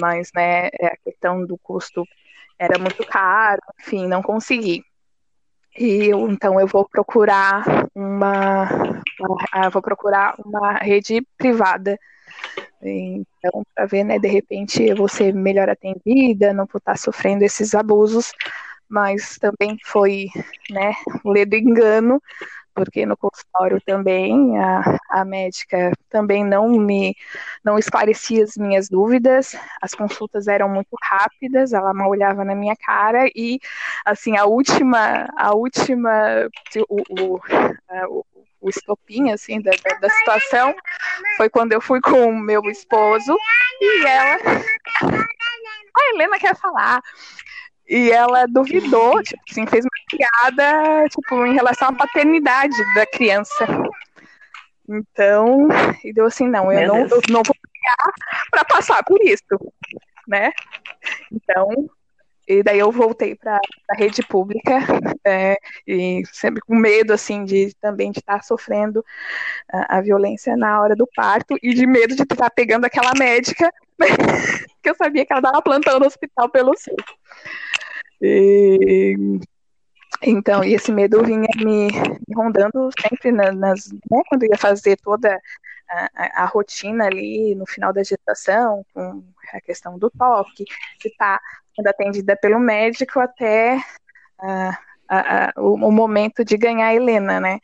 Mas 0.00 0.30
né, 0.34 0.66
a 0.82 0.96
questão 1.04 1.44
do 1.44 1.58
custo 1.58 2.04
era 2.58 2.78
muito 2.78 3.06
caro, 3.06 3.60
enfim, 3.80 4.06
não 4.06 4.22
consegui. 4.22 4.82
E 5.78 6.06
eu, 6.10 6.28
então 6.30 6.58
eu 6.58 6.66
vou 6.66 6.88
procurar 6.88 7.64
uma, 7.94 8.68
uma 9.20 9.70
vou 9.70 9.82
procurar 9.82 10.34
uma 10.44 10.72
rede 10.74 11.26
privada. 11.36 11.98
Então, 12.82 13.64
para 13.74 13.86
ver, 13.86 14.04
né, 14.04 14.18
de 14.18 14.28
repente 14.28 14.82
eu 14.82 14.96
vou 14.96 15.08
ser 15.08 15.34
melhor 15.34 15.68
atendida, 15.68 16.52
não 16.52 16.66
vou 16.66 16.78
estar 16.78 16.96
sofrendo 16.96 17.44
esses 17.44 17.74
abusos, 17.74 18.32
mas 18.88 19.38
também 19.38 19.76
foi, 19.84 20.28
né, 20.70 20.92
ledo 21.24 21.56
engano, 21.56 22.22
porque 22.76 23.06
no 23.06 23.16
consultório 23.16 23.80
também 23.80 24.58
a, 24.58 24.98
a 25.08 25.24
médica 25.24 25.90
também 26.10 26.44
não 26.44 26.68
me 26.68 27.16
não 27.64 27.78
esclarecia 27.78 28.44
as 28.44 28.54
minhas 28.56 28.86
dúvidas, 28.88 29.56
as 29.80 29.94
consultas 29.94 30.46
eram 30.46 30.68
muito 30.68 30.94
rápidas, 31.02 31.72
ela 31.72 31.94
mal 31.94 32.10
olhava 32.10 32.44
na 32.44 32.54
minha 32.54 32.76
cara 32.76 33.26
e 33.34 33.58
assim 34.04 34.36
a 34.36 34.44
última 34.44 35.26
a 35.38 35.54
última 35.54 36.10
o, 36.88 37.02
o, 37.08 37.40
o, 38.10 38.26
o 38.60 38.68
estopim 38.68 39.30
assim 39.30 39.62
da, 39.62 39.70
da, 40.00 40.10
situação 40.10 40.74
foi 41.38 41.48
quando 41.48 41.72
eu 41.72 41.80
fui 41.80 42.00
com 42.02 42.28
o 42.28 42.38
meu 42.38 42.60
esposo 42.66 43.34
e 43.80 44.06
ela 44.06 44.38
a 45.96 46.10
Helena 46.12 46.38
quer 46.38 46.54
falar 46.54 47.00
e 47.88 48.10
ela 48.10 48.46
duvidou, 48.46 49.22
tipo 49.22 49.42
assim, 49.50 49.66
fez 49.66 49.84
uma 49.84 50.18
piada, 50.18 51.08
tipo, 51.08 51.46
em 51.46 51.54
relação 51.54 51.88
à 51.88 51.92
paternidade 51.92 52.76
da 52.94 53.06
criança. 53.06 53.66
Então, 54.88 55.68
e 56.04 56.12
deu 56.12 56.26
assim, 56.26 56.48
não, 56.48 56.72
eu 56.72 56.88
não, 56.88 56.98
não 57.28 57.42
vou 57.42 57.54
criar 57.54 58.12
para 58.50 58.64
passar 58.64 59.02
por 59.04 59.20
isso, 59.22 59.42
né? 60.26 60.50
Então, 61.30 61.88
e 62.48 62.62
daí 62.62 62.78
eu 62.78 62.92
voltei 62.92 63.34
para 63.34 63.58
a 63.90 63.96
rede 63.96 64.22
pública, 64.22 64.78
é, 65.24 65.58
e 65.86 66.22
sempre 66.32 66.60
com 66.60 66.76
medo, 66.76 67.12
assim, 67.12 67.44
de 67.44 67.74
também 67.80 68.12
de 68.12 68.20
estar 68.20 68.44
sofrendo 68.44 69.04
a, 69.72 69.98
a, 69.98 70.00
violência 70.00 70.56
na 70.56 70.80
hora 70.80 70.94
do 70.94 71.08
parto, 71.14 71.56
e 71.60 71.74
de 71.74 71.86
medo 71.86 72.14
de 72.14 72.22
estar 72.22 72.50
pegando 72.50 72.84
aquela 72.84 73.12
médica, 73.18 73.72
que 74.80 74.90
eu 74.90 74.94
sabia 74.94 75.26
que 75.26 75.32
ela 75.32 75.42
dava 75.42 75.60
plantão 75.60 75.98
no 75.98 76.06
hospital 76.06 76.48
pelo 76.48 76.76
SUS. 76.76 76.94
E, 78.20 79.16
então, 80.22 80.64
e 80.64 80.74
esse 80.74 80.92
medo 80.92 81.22
vinha 81.22 81.48
me, 81.58 81.88
rondando 82.34 82.90
sempre 83.00 83.30
nas, 83.32 83.90
né, 84.10 84.22
quando 84.28 84.44
ia 84.44 84.56
fazer 84.56 84.96
toda 84.96 85.40
a, 85.88 86.42
a, 86.42 86.46
rotina 86.46 87.06
ali 87.06 87.54
no 87.54 87.66
final 87.66 87.92
da 87.92 88.02
gestação, 88.02 88.84
com 88.92 89.22
a 89.52 89.60
questão 89.60 89.98
do 89.98 90.10
toque, 90.10 90.64
estar 91.04 91.38
tá 91.38 91.42
sendo 91.74 91.88
atendida 91.88 92.36
pelo 92.36 92.58
médico 92.58 93.20
até 93.20 93.78
o, 95.56 95.74
o, 95.74 95.92
momento 95.92 96.44
de 96.44 96.56
ganhar 96.56 96.88
a 96.88 96.94
Helena, 96.94 97.40
né? 97.40 97.58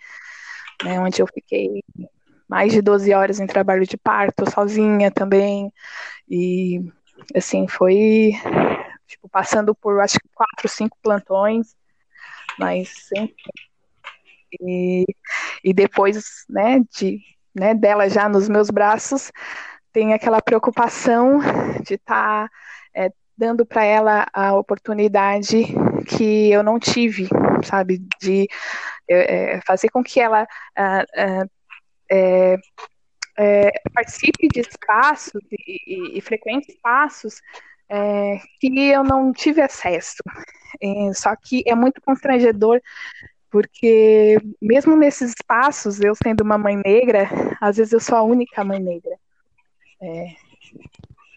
né? 0.84 1.00
Onde 1.00 1.20
eu 1.20 1.26
fiquei 1.26 1.82
mais 2.48 2.72
de 2.72 2.82
12 2.82 3.12
horas 3.14 3.40
em 3.40 3.46
trabalho 3.46 3.86
de 3.86 3.96
parto, 3.96 4.50
sozinha 4.50 5.10
também. 5.10 5.72
E 6.28 6.80
assim, 7.34 7.66
foi 7.66 8.32
tipo, 9.12 9.28
passando 9.28 9.74
por 9.74 10.00
acho 10.00 10.18
que 10.18 10.28
quatro, 10.34 10.68
cinco 10.68 10.96
plantões, 11.02 11.74
mas. 12.58 12.92
E, 14.60 15.04
e 15.64 15.72
depois, 15.72 16.44
né, 16.48 16.80
de, 16.94 17.20
né, 17.54 17.74
dela 17.74 18.08
já 18.08 18.28
nos 18.28 18.48
meus 18.48 18.70
braços, 18.70 19.30
tem 19.92 20.12
aquela 20.12 20.42
preocupação 20.42 21.38
de 21.84 21.94
estar 21.94 22.48
tá, 22.48 22.50
é, 22.94 23.10
dando 23.36 23.64
para 23.64 23.84
ela 23.84 24.26
a 24.32 24.54
oportunidade 24.54 25.64
que 26.06 26.50
eu 26.50 26.62
não 26.62 26.78
tive, 26.78 27.28
sabe, 27.64 28.02
de 28.20 28.46
é, 29.08 29.60
fazer 29.66 29.88
com 29.88 30.02
que 30.02 30.20
ela 30.20 30.46
é, 32.10 33.70
participe 33.94 34.48
de 34.48 34.60
espaços 34.60 35.40
e, 35.50 35.78
e, 35.86 36.18
e 36.18 36.20
frequente 36.20 36.70
espaços 36.70 37.40
é, 37.88 38.38
que 38.60 38.88
eu 38.88 39.02
não 39.04 39.32
tive 39.32 39.60
acesso. 39.60 40.22
É, 40.80 41.12
só 41.14 41.34
que 41.36 41.62
é 41.66 41.74
muito 41.74 42.00
constrangedor, 42.00 42.80
porque 43.50 44.38
mesmo 44.60 44.96
nesses 44.96 45.30
espaços, 45.30 46.00
eu 46.00 46.14
sendo 46.14 46.42
uma 46.42 46.56
mãe 46.56 46.76
negra, 46.76 47.28
às 47.60 47.76
vezes 47.76 47.92
eu 47.92 48.00
sou 48.00 48.16
a 48.16 48.22
única 48.22 48.64
mãe 48.64 48.80
negra. 48.80 49.16
É, 50.00 50.34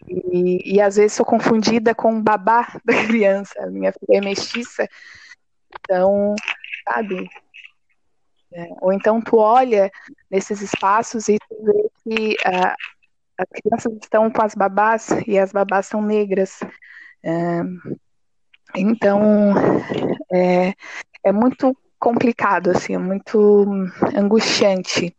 e, 0.08 0.76
e, 0.76 0.80
às 0.80 0.96
vezes 0.96 1.12
sou 1.12 1.26
confundida 1.26 1.94
com 1.94 2.16
o 2.16 2.22
babá 2.22 2.68
da 2.84 3.06
criança. 3.06 3.66
Minha 3.66 3.92
filha 3.92 4.18
é 4.18 4.20
mestiça. 4.20 4.88
Então, 5.80 6.34
sabe? 6.84 7.28
É, 8.52 8.68
ou 8.80 8.92
então 8.92 9.20
tu 9.20 9.36
olha 9.36 9.90
nesses 10.30 10.62
espaços 10.62 11.28
e 11.28 11.36
tu 11.38 11.64
vê 11.64 11.90
que 12.02 12.34
uh, 12.48 12.74
as 13.38 13.46
crianças 13.48 13.92
estão 14.02 14.30
com 14.30 14.42
as 14.42 14.54
babás 14.54 15.08
e 15.26 15.38
as 15.38 15.52
babás 15.52 15.86
são 15.86 16.02
negras. 16.02 16.60
É, 17.24 17.62
Então, 18.74 19.54
é, 20.32 20.74
é 21.24 21.32
muito 21.32 21.76
complicado, 21.98 22.70
assim, 22.70 22.94
é 22.94 22.98
muito 22.98 23.64
angustiante. 24.14 25.14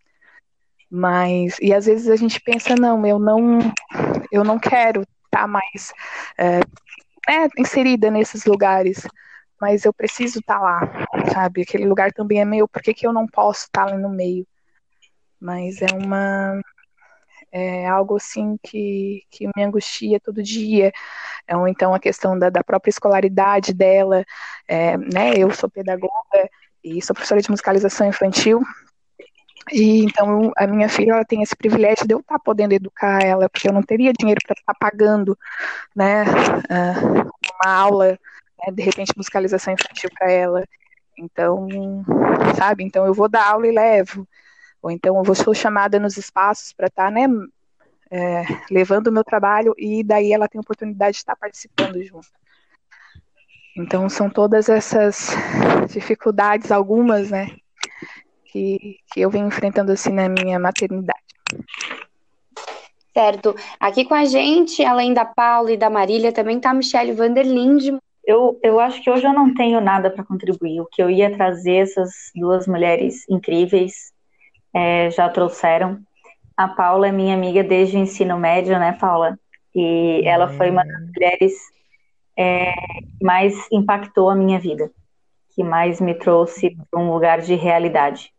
Mas, 0.90 1.58
e 1.62 1.74
às 1.74 1.86
vezes 1.86 2.10
a 2.10 2.16
gente 2.16 2.40
pensa, 2.42 2.76
não, 2.76 3.06
eu 3.06 3.20
não, 3.20 3.60
eu 4.32 4.44
não 4.44 4.60
quero 4.60 5.02
estar 5.02 5.42
tá 5.42 5.48
mais 5.48 5.94
é, 6.38 6.60
né, 7.28 7.50
inserida 7.58 8.12
nesses 8.12 8.46
lugares, 8.46 9.08
mas 9.62 9.86
eu 9.86 9.94
preciso 9.94 10.40
estar 10.40 10.60
tá 10.60 10.62
lá, 10.62 10.82
sabe? 11.34 11.64
Aquele 11.64 11.86
lugar 11.88 12.14
também 12.14 12.42
é 12.42 12.46
meu, 12.46 12.68
por 12.68 12.82
que, 12.82 12.94
que 12.94 13.08
eu 13.08 13.14
não 13.14 13.28
posso 13.28 13.66
estar 13.66 13.86
tá 13.88 13.94
ali 13.94 14.02
no 14.02 14.10
meio? 14.10 14.48
Mas 15.40 15.82
é 15.82 15.88
uma, 15.94 16.62
é 17.52 17.88
algo 17.88 18.18
assim 18.18 18.58
que, 18.64 19.24
que 19.30 19.48
me 19.56 19.64
angustia 19.64 20.20
todo 20.20 20.44
dia. 20.44 20.92
Ou 21.52 21.68
então 21.68 21.94
a 21.94 22.00
questão 22.00 22.38
da, 22.38 22.50
da 22.50 22.64
própria 22.64 22.90
escolaridade 22.90 23.74
dela, 23.74 24.26
é, 24.68 24.98
né? 24.98 25.34
Eu 25.38 25.52
sou 25.52 25.70
pedagoga 25.70 26.50
e 26.84 27.02
sou 27.02 27.14
professora 27.14 27.42
de 27.42 27.50
musicalização 27.50 28.08
infantil, 28.08 28.62
e 29.72 30.04
então 30.04 30.52
a 30.56 30.66
minha 30.66 30.88
filha 30.88 31.12
ela 31.12 31.26
tem 31.26 31.42
esse 31.42 31.56
privilégio 31.56 32.08
de 32.08 32.14
eu 32.14 32.20
estar 32.20 32.36
tá 32.36 32.42
podendo 32.44 32.74
educar 32.74 33.22
ela, 33.22 33.50
porque 33.50 33.68
eu 33.68 33.74
não 33.74 33.84
teria 33.84 34.14
dinheiro 34.14 34.40
para 34.46 34.54
estar 34.54 34.74
tá 34.74 34.78
pagando, 34.80 35.38
né, 35.96 36.24
uma 37.64 37.74
aula, 37.74 38.12
né, 38.60 38.72
de 38.74 38.82
repente 38.82 39.14
musicalização 39.16 39.74
infantil 39.74 40.10
para 40.18 40.32
ela. 40.32 40.64
Então, 41.18 41.68
sabe? 42.56 42.84
Então 42.84 43.06
eu 43.06 43.14
vou 43.14 43.28
dar 43.28 43.48
aula 43.48 43.68
e 43.68 43.72
levo, 43.72 44.28
ou 44.82 44.92
então 44.92 45.18
eu 45.18 45.24
vou 45.24 45.36
sou 45.36 45.54
chamada 45.54 46.00
nos 46.00 46.18
espaços 46.18 46.74
para 46.74 46.88
estar, 46.88 47.06
tá, 47.06 47.12
né, 47.12 47.28
é, 48.10 48.44
levando 48.72 49.08
o 49.08 49.12
meu 49.12 49.24
trabalho 49.24 49.74
e 49.78 50.04
daí 50.04 50.32
ela 50.32 50.48
tem 50.48 50.60
a 50.60 50.62
oportunidade 50.62 51.14
de 51.14 51.18
estar 51.18 51.36
participando 51.36 52.02
junto. 52.04 52.28
Então 53.76 54.10
são 54.10 54.30
todas 54.30 54.70
essas 54.70 55.30
dificuldades, 55.90 56.72
algumas, 56.72 57.30
né, 57.32 57.56
que, 58.46 58.98
que 59.12 59.22
eu 59.22 59.30
venho 59.30 59.48
enfrentando 59.48 59.92
assim 59.92 60.12
na 60.12 60.30
minha 60.30 60.58
maternidade. 60.58 61.20
Certo. 63.14 63.56
Aqui 63.80 64.06
com 64.06 64.14
a 64.14 64.26
gente, 64.26 64.84
além 64.84 65.14
da 65.14 65.26
Paula 65.26 65.72
e 65.72 65.78
da 65.78 65.90
Marília, 65.90 66.32
também 66.32 66.58
está 66.58 66.70
a 66.70 66.74
Michelle 66.74 67.14
Vanderlinde. 67.14 67.98
Eu, 68.24 68.60
eu 68.62 68.80
acho 68.80 69.02
que 69.02 69.10
hoje 69.10 69.26
eu 69.26 69.34
não 69.34 69.54
tenho 69.54 69.82
nada 69.82 70.12
para 70.12 70.24
contribuir. 70.24 70.82
O 70.82 70.86
que 70.86 71.02
eu 71.02 71.10
ia 71.10 71.36
trazer, 71.36 71.78
essas 71.78 72.12
duas 72.36 72.68
mulheres 72.68 73.28
incríveis 73.28 74.12
é, 74.78 75.10
já 75.10 75.28
trouxeram. 75.28 76.00
A 76.56 76.68
Paula 76.68 77.08
é 77.08 77.12
minha 77.12 77.34
amiga 77.34 77.64
desde 77.64 77.98
o 77.98 78.00
ensino 78.00 78.38
médio, 78.38 78.78
né, 78.78 78.92
Paula? 78.94 79.38
E 79.74 80.22
ela 80.24 80.48
foi 80.50 80.70
uma 80.70 80.84
das 80.84 81.02
mulheres 81.08 81.54
é, 82.38 82.72
que 82.72 83.24
mais 83.24 83.54
impactou 83.72 84.30
a 84.30 84.36
minha 84.36 84.60
vida, 84.60 84.92
que 85.56 85.64
mais 85.64 86.00
me 86.00 86.14
trouxe 86.14 86.76
para 86.90 87.00
um 87.00 87.12
lugar 87.12 87.42
de 87.42 87.56
realidade. 87.56 88.32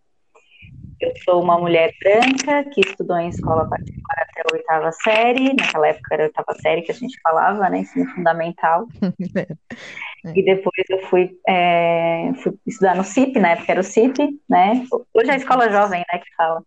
Eu 1.00 1.12
sou 1.24 1.42
uma 1.42 1.58
mulher 1.58 1.92
branca 2.00 2.64
que 2.70 2.80
estudou 2.80 3.16
em 3.18 3.28
escola 3.28 3.68
particular 3.68 4.16
até 4.18 4.40
a 4.40 4.52
oitava 4.52 4.92
série. 4.92 5.54
Naquela 5.54 5.88
época 5.88 6.14
era 6.14 6.24
a 6.24 6.26
oitava 6.26 6.54
série 6.60 6.82
que 6.82 6.90
a 6.90 6.94
gente 6.94 7.16
falava, 7.20 7.68
né? 7.68 7.78
Ensino 7.78 8.06
fundamental. 8.14 8.86
É. 10.24 10.32
E 10.38 10.44
depois 10.44 10.84
eu 10.90 11.00
fui, 11.08 11.30
é, 11.46 12.32
fui, 12.42 12.54
estudar 12.66 12.96
no 12.96 13.04
CIP, 13.04 13.38
na 13.38 13.50
época 13.50 13.72
era 13.72 13.80
o 13.80 13.84
CIP, 13.84 14.40
né? 14.48 14.84
Hoje 15.14 15.30
é 15.30 15.34
a 15.34 15.36
escola 15.36 15.70
jovem, 15.70 16.04
né, 16.12 16.18
que 16.18 16.34
fala. 16.36 16.62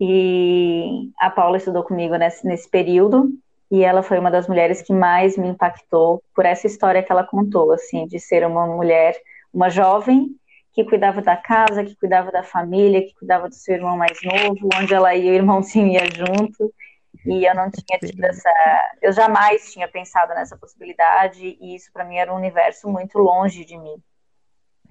E 0.00 1.10
a 1.18 1.30
Paula 1.30 1.56
estudou 1.56 1.82
comigo 1.82 2.16
nesse, 2.16 2.46
nesse 2.46 2.68
período 2.68 3.30
e 3.70 3.82
ela 3.82 4.02
foi 4.02 4.18
uma 4.18 4.30
das 4.30 4.48
mulheres 4.48 4.80
que 4.80 4.92
mais 4.92 5.36
me 5.36 5.48
impactou 5.48 6.22
por 6.34 6.46
essa 6.46 6.66
história 6.66 7.02
que 7.02 7.12
ela 7.12 7.24
contou, 7.24 7.72
assim, 7.72 8.06
de 8.06 8.18
ser 8.18 8.46
uma 8.46 8.66
mulher, 8.66 9.14
uma 9.52 9.68
jovem 9.68 10.30
que 10.72 10.84
cuidava 10.84 11.20
da 11.20 11.36
casa, 11.36 11.84
que 11.84 11.96
cuidava 11.96 12.30
da 12.30 12.42
família, 12.42 13.02
que 13.02 13.14
cuidava 13.14 13.48
do 13.48 13.54
seu 13.54 13.74
irmão 13.74 13.96
mais 13.96 14.16
novo, 14.22 14.68
onde 14.80 14.94
ela 14.94 15.14
ia, 15.14 15.32
o 15.32 15.34
irmãozinho 15.34 15.88
ia 15.88 16.06
junto. 16.06 16.72
E 17.26 17.44
eu 17.44 17.54
não 17.54 17.70
tinha 17.70 17.98
tido 17.98 18.24
essa. 18.24 18.50
Eu 19.02 19.12
jamais 19.12 19.72
tinha 19.72 19.88
pensado 19.88 20.34
nessa 20.34 20.56
possibilidade, 20.56 21.56
e 21.60 21.74
isso 21.74 21.90
para 21.92 22.04
mim 22.04 22.16
era 22.16 22.32
um 22.32 22.36
universo 22.36 22.88
muito 22.88 23.18
longe 23.18 23.64
de 23.64 23.76
mim. 23.76 23.96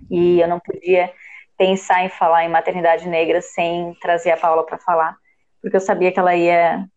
E 0.09 0.39
eu 0.39 0.47
não 0.47 0.59
podia 0.59 1.11
pensar 1.57 2.03
em 2.03 2.09
falar 2.09 2.45
em 2.45 2.49
maternidade 2.49 3.07
negra 3.07 3.41
sem 3.41 3.93
trazer 4.01 4.31
a 4.31 4.37
Paula 4.37 4.65
para 4.65 4.77
falar, 4.77 5.15
porque 5.61 5.75
eu 5.75 5.81
sabia 5.81 6.11
que 6.11 6.19
ela 6.19 6.35
ia 6.35 6.87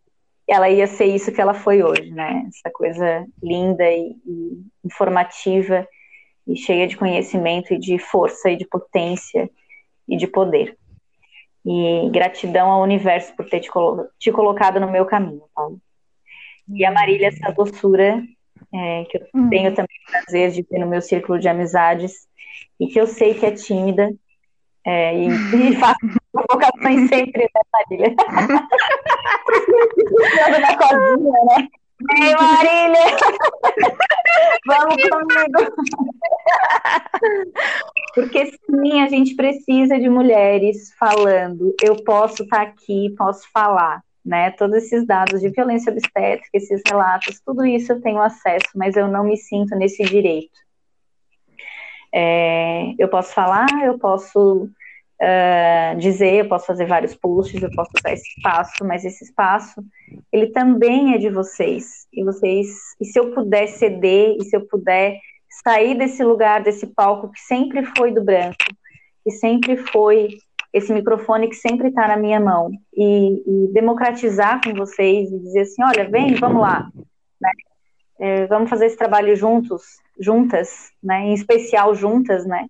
ela 0.48 0.68
ia 0.68 0.86
ser 0.88 1.04
isso 1.04 1.30
que 1.32 1.40
ela 1.40 1.54
foi 1.54 1.80
hoje, 1.80 2.10
né? 2.10 2.44
Essa 2.48 2.72
coisa 2.72 3.24
linda 3.40 3.88
e, 3.88 4.16
e 4.26 4.64
informativa 4.84 5.86
e 6.44 6.56
cheia 6.56 6.88
de 6.88 6.96
conhecimento 6.96 7.72
e 7.72 7.78
de 7.78 7.98
força 7.98 8.50
e 8.50 8.56
de 8.56 8.66
potência 8.66 9.48
e 10.08 10.16
de 10.16 10.26
poder. 10.26 10.76
E 11.64 12.08
gratidão 12.10 12.70
ao 12.70 12.82
universo 12.82 13.34
por 13.36 13.48
ter 13.48 13.60
te, 13.60 13.70
colo 13.70 14.08
te 14.18 14.32
colocado 14.32 14.80
no 14.80 14.90
meu 14.90 15.04
caminho, 15.04 15.42
Paulo. 15.54 15.78
E 16.68 16.84
a 16.84 16.90
Marília, 16.90 17.28
essa 17.28 17.52
doçura 17.52 18.22
é, 18.72 19.04
que 19.04 19.18
eu 19.18 19.26
uhum. 19.34 19.50
tenho 19.50 19.74
também 19.74 19.96
o 20.06 20.10
prazer 20.10 20.50
de 20.52 20.62
ter 20.62 20.78
no 20.78 20.86
meu 20.86 21.02
círculo 21.02 21.38
de 21.38 21.48
amizades 21.48 22.26
e 22.78 22.86
que 22.86 23.00
eu 23.00 23.06
sei 23.06 23.34
que 23.34 23.44
é 23.44 23.50
tímida 23.50 24.10
é, 24.86 25.14
e, 25.14 25.26
e 25.70 25.76
faço 25.76 25.98
provocações 26.32 27.08
sempre, 27.08 27.42
né, 27.42 27.60
Marília? 27.72 28.14
na 30.60 30.76
cozinha, 30.76 31.40
né? 31.44 31.68
Ei, 32.08 32.34
Marília! 32.34 33.04
Vamos 34.66 34.96
comigo! 34.96 35.70
Porque 38.14 38.46
sim, 38.46 39.02
a 39.02 39.08
gente 39.08 39.34
precisa 39.34 39.98
de 39.98 40.08
mulheres 40.08 40.94
falando. 40.98 41.74
Eu 41.82 41.96
posso 42.02 42.44
estar 42.44 42.56
tá 42.56 42.62
aqui, 42.62 43.14
posso 43.16 43.46
falar, 43.52 44.02
né? 44.24 44.50
Todos 44.52 44.78
esses 44.78 45.06
dados 45.06 45.40
de 45.40 45.50
violência 45.50 45.92
obstétrica, 45.92 46.48
esses 46.54 46.80
relatos, 46.86 47.38
tudo 47.44 47.66
isso 47.66 47.92
eu 47.92 48.00
tenho 48.00 48.20
acesso, 48.20 48.68
mas 48.74 48.96
eu 48.96 49.06
não 49.06 49.24
me 49.24 49.36
sinto 49.36 49.76
nesse 49.76 50.02
direito. 50.02 50.58
É, 52.12 52.94
eu 52.98 53.08
posso 53.08 53.32
falar, 53.34 53.68
eu 53.84 53.98
posso 53.98 54.68
uh, 55.20 55.98
dizer, 55.98 56.34
eu 56.34 56.48
posso 56.48 56.66
fazer 56.66 56.86
vários 56.86 57.14
posts, 57.14 57.62
eu 57.62 57.70
posso 57.70 57.90
usar 57.98 58.12
esse 58.12 58.28
espaço, 58.36 58.84
mas 58.84 59.04
esse 59.04 59.24
espaço, 59.24 59.84
ele 60.32 60.48
também 60.48 61.14
é 61.14 61.18
de 61.18 61.30
vocês. 61.30 62.06
E 62.12 62.24
vocês, 62.24 62.68
e 63.00 63.04
se 63.04 63.18
eu 63.18 63.32
puder 63.32 63.68
ceder, 63.68 64.36
e 64.38 64.44
se 64.44 64.56
eu 64.56 64.66
puder 64.66 65.18
sair 65.62 65.96
desse 65.96 66.24
lugar, 66.24 66.62
desse 66.62 66.86
palco 66.86 67.30
que 67.30 67.40
sempre 67.40 67.84
foi 67.96 68.12
do 68.12 68.24
branco, 68.24 68.56
que 69.24 69.30
sempre 69.30 69.76
foi 69.76 70.38
esse 70.72 70.92
microfone 70.92 71.48
que 71.48 71.56
sempre 71.56 71.88
está 71.88 72.06
na 72.06 72.16
minha 72.16 72.38
mão, 72.38 72.70
e, 72.94 73.42
e, 73.46 73.72
democratizar 73.72 74.60
com 74.62 74.72
vocês 74.72 75.30
e 75.30 75.38
dizer 75.40 75.60
assim, 75.62 75.82
olha, 75.82 76.08
vem, 76.08 76.34
vamos 76.36 76.62
lá, 76.62 76.88
né? 77.40 77.50
é, 78.20 78.46
vamos 78.46 78.70
fazer 78.70 78.86
esse 78.86 78.96
trabalho 78.96 79.34
juntos, 79.34 79.82
juntas, 80.18 80.92
né? 81.02 81.22
Em 81.22 81.34
especial 81.34 81.94
juntas, 81.94 82.46
né? 82.46 82.66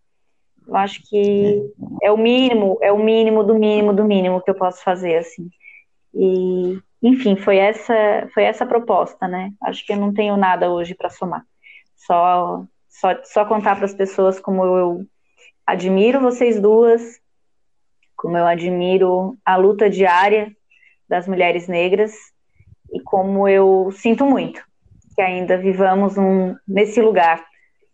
Eu 0.70 0.76
acho 0.76 1.02
que 1.08 1.60
é 2.00 2.12
o 2.12 2.16
mínimo, 2.16 2.78
é 2.80 2.92
o 2.92 2.98
mínimo 2.98 3.42
do 3.42 3.54
mínimo 3.54 3.92
do 3.92 4.04
mínimo 4.04 4.40
que 4.40 4.50
eu 4.50 4.54
posso 4.54 4.82
fazer, 4.84 5.16
assim. 5.16 5.50
E, 6.14 6.78
enfim, 7.02 7.34
foi 7.34 7.56
essa, 7.56 8.28
foi 8.32 8.44
essa 8.44 8.64
proposta, 8.64 9.26
né? 9.26 9.52
Acho 9.62 9.84
que 9.84 9.92
eu 9.92 9.96
não 9.96 10.14
tenho 10.14 10.36
nada 10.36 10.70
hoje 10.70 10.94
para 10.94 11.10
somar. 11.10 11.44
Só, 11.96 12.64
só, 12.88 13.08
só 13.24 13.44
contar 13.44 13.74
para 13.74 13.84
as 13.84 13.94
pessoas 13.94 14.38
como 14.38 14.64
eu 14.64 15.04
admiro 15.66 16.20
vocês 16.20 16.60
duas, 16.60 17.20
como 18.16 18.38
eu 18.38 18.46
admiro 18.46 19.36
a 19.44 19.56
luta 19.56 19.90
diária 19.90 20.54
das 21.08 21.26
mulheres 21.26 21.66
negras 21.66 22.14
e 22.92 23.00
como 23.02 23.48
eu 23.48 23.90
sinto 23.90 24.24
muito 24.24 24.62
que 25.20 25.20
ainda 25.20 25.58
vivamos 25.58 26.16
um, 26.16 26.56
nesse 26.66 27.00
lugar 27.02 27.44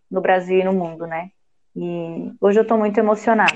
no 0.08 0.20
Brasil 0.20 0.60
e 0.60 0.64
no 0.64 0.72
mundo, 0.72 1.08
né? 1.08 1.30
E 1.76 2.32
hoje 2.40 2.58
eu 2.58 2.62
estou 2.62 2.78
muito 2.78 2.98
emocionada. 2.98 3.52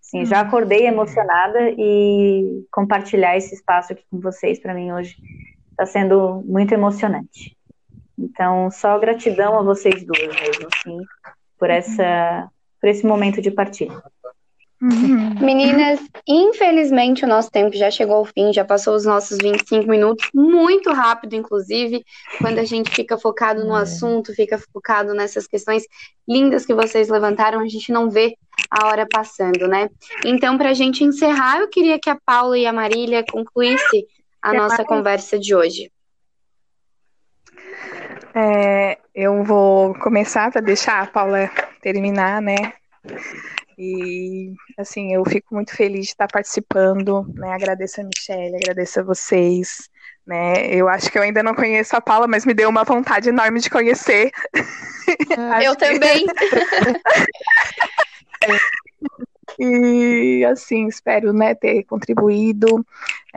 Sim, 0.00 0.24
já 0.24 0.40
acordei 0.40 0.86
emocionada 0.86 1.70
e 1.70 2.64
compartilhar 2.72 3.36
esse 3.36 3.54
espaço 3.54 3.92
aqui 3.92 4.02
com 4.10 4.18
vocês 4.18 4.58
para 4.58 4.74
mim 4.74 4.90
hoje 4.90 5.16
está 5.70 5.86
sendo 5.86 6.42
muito 6.44 6.72
emocionante. 6.72 7.56
Então, 8.18 8.70
só 8.70 8.98
gratidão 8.98 9.58
a 9.58 9.62
vocês 9.62 10.04
duas 10.04 10.26
mesmo, 10.40 10.68
assim, 10.74 10.98
por 11.58 11.70
essa 11.70 12.50
por 12.80 12.88
esse 12.88 13.06
momento 13.06 13.42
de 13.42 13.50
partilha. 13.50 14.02
Uhum. 14.82 15.34
Meninas, 15.44 16.00
infelizmente 16.26 17.22
o 17.22 17.28
nosso 17.28 17.50
tempo 17.50 17.76
já 17.76 17.90
chegou 17.90 18.16
ao 18.16 18.24
fim, 18.24 18.50
já 18.50 18.64
passou 18.64 18.94
os 18.94 19.04
nossos 19.04 19.36
25 19.36 19.86
minutos, 19.86 20.30
muito 20.34 20.90
rápido, 20.90 21.34
inclusive, 21.34 22.02
quando 22.38 22.58
a 22.58 22.64
gente 22.64 22.90
fica 22.90 23.18
focado 23.18 23.62
no 23.62 23.76
é. 23.76 23.82
assunto, 23.82 24.34
fica 24.34 24.58
focado 24.72 25.12
nessas 25.12 25.46
questões 25.46 25.84
lindas 26.26 26.64
que 26.64 26.72
vocês 26.72 27.10
levantaram, 27.10 27.60
a 27.60 27.68
gente 27.68 27.92
não 27.92 28.08
vê 28.08 28.34
a 28.70 28.86
hora 28.86 29.06
passando, 29.06 29.68
né? 29.68 29.90
Então, 30.24 30.56
para 30.56 30.70
a 30.70 30.74
gente 30.74 31.04
encerrar, 31.04 31.58
eu 31.58 31.68
queria 31.68 31.98
que 31.98 32.08
a 32.08 32.18
Paula 32.24 32.56
e 32.56 32.66
a 32.66 32.72
Marília 32.72 33.22
concluísse 33.30 34.06
a 34.40 34.54
nossa 34.54 34.82
conversa 34.82 35.38
de 35.38 35.54
hoje. 35.54 35.92
É, 38.34 38.98
eu 39.14 39.44
vou 39.44 39.92
começar 39.98 40.50
para 40.50 40.62
deixar 40.62 41.02
a 41.02 41.06
Paula 41.06 41.50
terminar, 41.82 42.40
né? 42.40 42.72
E 43.82 44.52
assim, 44.76 45.14
eu 45.14 45.24
fico 45.24 45.54
muito 45.54 45.74
feliz 45.74 46.04
de 46.04 46.10
estar 46.12 46.28
participando, 46.28 47.26
né? 47.34 47.54
Agradeço 47.54 48.02
a 48.02 48.04
Michelle, 48.04 48.56
agradeço 48.56 49.00
a 49.00 49.02
vocês, 49.02 49.88
né? 50.26 50.66
Eu 50.66 50.86
acho 50.86 51.10
que 51.10 51.16
eu 51.16 51.22
ainda 51.22 51.42
não 51.42 51.54
conheço 51.54 51.96
a 51.96 52.00
Paula, 52.00 52.28
mas 52.28 52.44
me 52.44 52.52
deu 52.52 52.68
uma 52.68 52.84
vontade 52.84 53.30
enorme 53.30 53.58
de 53.58 53.70
conhecer. 53.70 54.30
Ah, 55.38 55.64
eu 55.64 55.74
também. 55.76 56.26
E 59.58 60.44
assim, 60.44 60.86
espero 60.86 61.32
né, 61.34 61.54
ter 61.54 61.82
contribuído. 61.84 62.86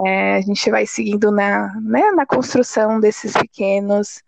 É, 0.06 0.36
a 0.36 0.42
gente 0.42 0.70
vai 0.70 0.86
seguindo 0.86 1.32
na, 1.32 1.74
né, 1.82 2.12
na 2.12 2.26
construção 2.26 3.00
desses 3.00 3.34
pequenos, 3.34 4.22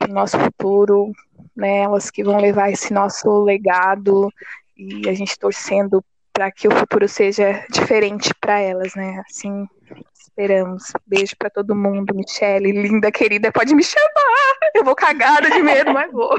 no 0.00 0.14
nosso 0.14 0.36
futuro, 0.38 1.12
né, 1.54 1.82
elas 1.82 2.10
que 2.10 2.24
vão 2.24 2.40
levar 2.40 2.70
esse 2.70 2.92
nosso 2.92 3.44
legado 3.44 4.32
e 4.76 5.08
a 5.08 5.14
gente 5.14 5.38
torcendo 5.38 6.04
para 6.32 6.50
que 6.50 6.68
o 6.68 6.70
futuro 6.70 7.08
seja 7.08 7.64
diferente 7.70 8.34
para 8.34 8.60
elas, 8.60 8.94
né? 8.94 9.22
Assim, 9.26 9.66
esperamos. 10.36 10.92
Beijo 11.06 11.34
para 11.38 11.48
todo 11.48 11.74
mundo, 11.74 12.14
Michelle, 12.14 12.70
linda, 12.70 13.10
querida, 13.10 13.50
pode 13.50 13.74
me 13.74 13.82
chamar. 13.82 14.56
Eu 14.74 14.84
vou 14.84 14.94
cagada 14.94 15.50
de 15.50 15.62
medo, 15.62 15.94
mas 15.94 16.12
vou. 16.12 16.38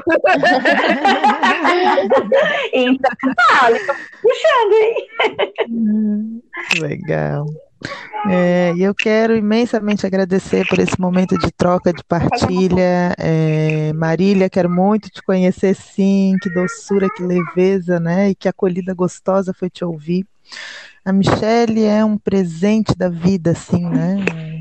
então, 2.72 3.10
fala, 3.48 3.76
puxando, 4.22 4.72
hein? 4.72 5.08
Legal. 6.80 7.46
É, 8.28 8.74
eu 8.76 8.94
quero 8.94 9.36
imensamente 9.36 10.06
agradecer 10.06 10.66
por 10.66 10.78
esse 10.78 11.00
momento 11.00 11.38
de 11.38 11.50
troca, 11.52 11.92
de 11.92 12.02
partilha. 12.04 13.14
É, 13.18 13.92
Marília, 13.94 14.50
quero 14.50 14.68
muito 14.68 15.08
te 15.08 15.22
conhecer, 15.22 15.74
sim. 15.74 16.36
Que 16.42 16.50
doçura, 16.50 17.08
que 17.08 17.22
leveza, 17.22 18.00
né? 18.00 18.30
E 18.30 18.34
que 18.34 18.48
acolhida 18.48 18.92
gostosa 18.92 19.54
foi 19.54 19.70
te 19.70 19.84
ouvir. 19.84 20.26
A 21.04 21.12
Michelle 21.12 21.84
é 21.84 22.04
um 22.04 22.18
presente 22.18 22.96
da 22.96 23.08
vida, 23.08 23.52
assim, 23.52 23.84
né? 23.88 24.16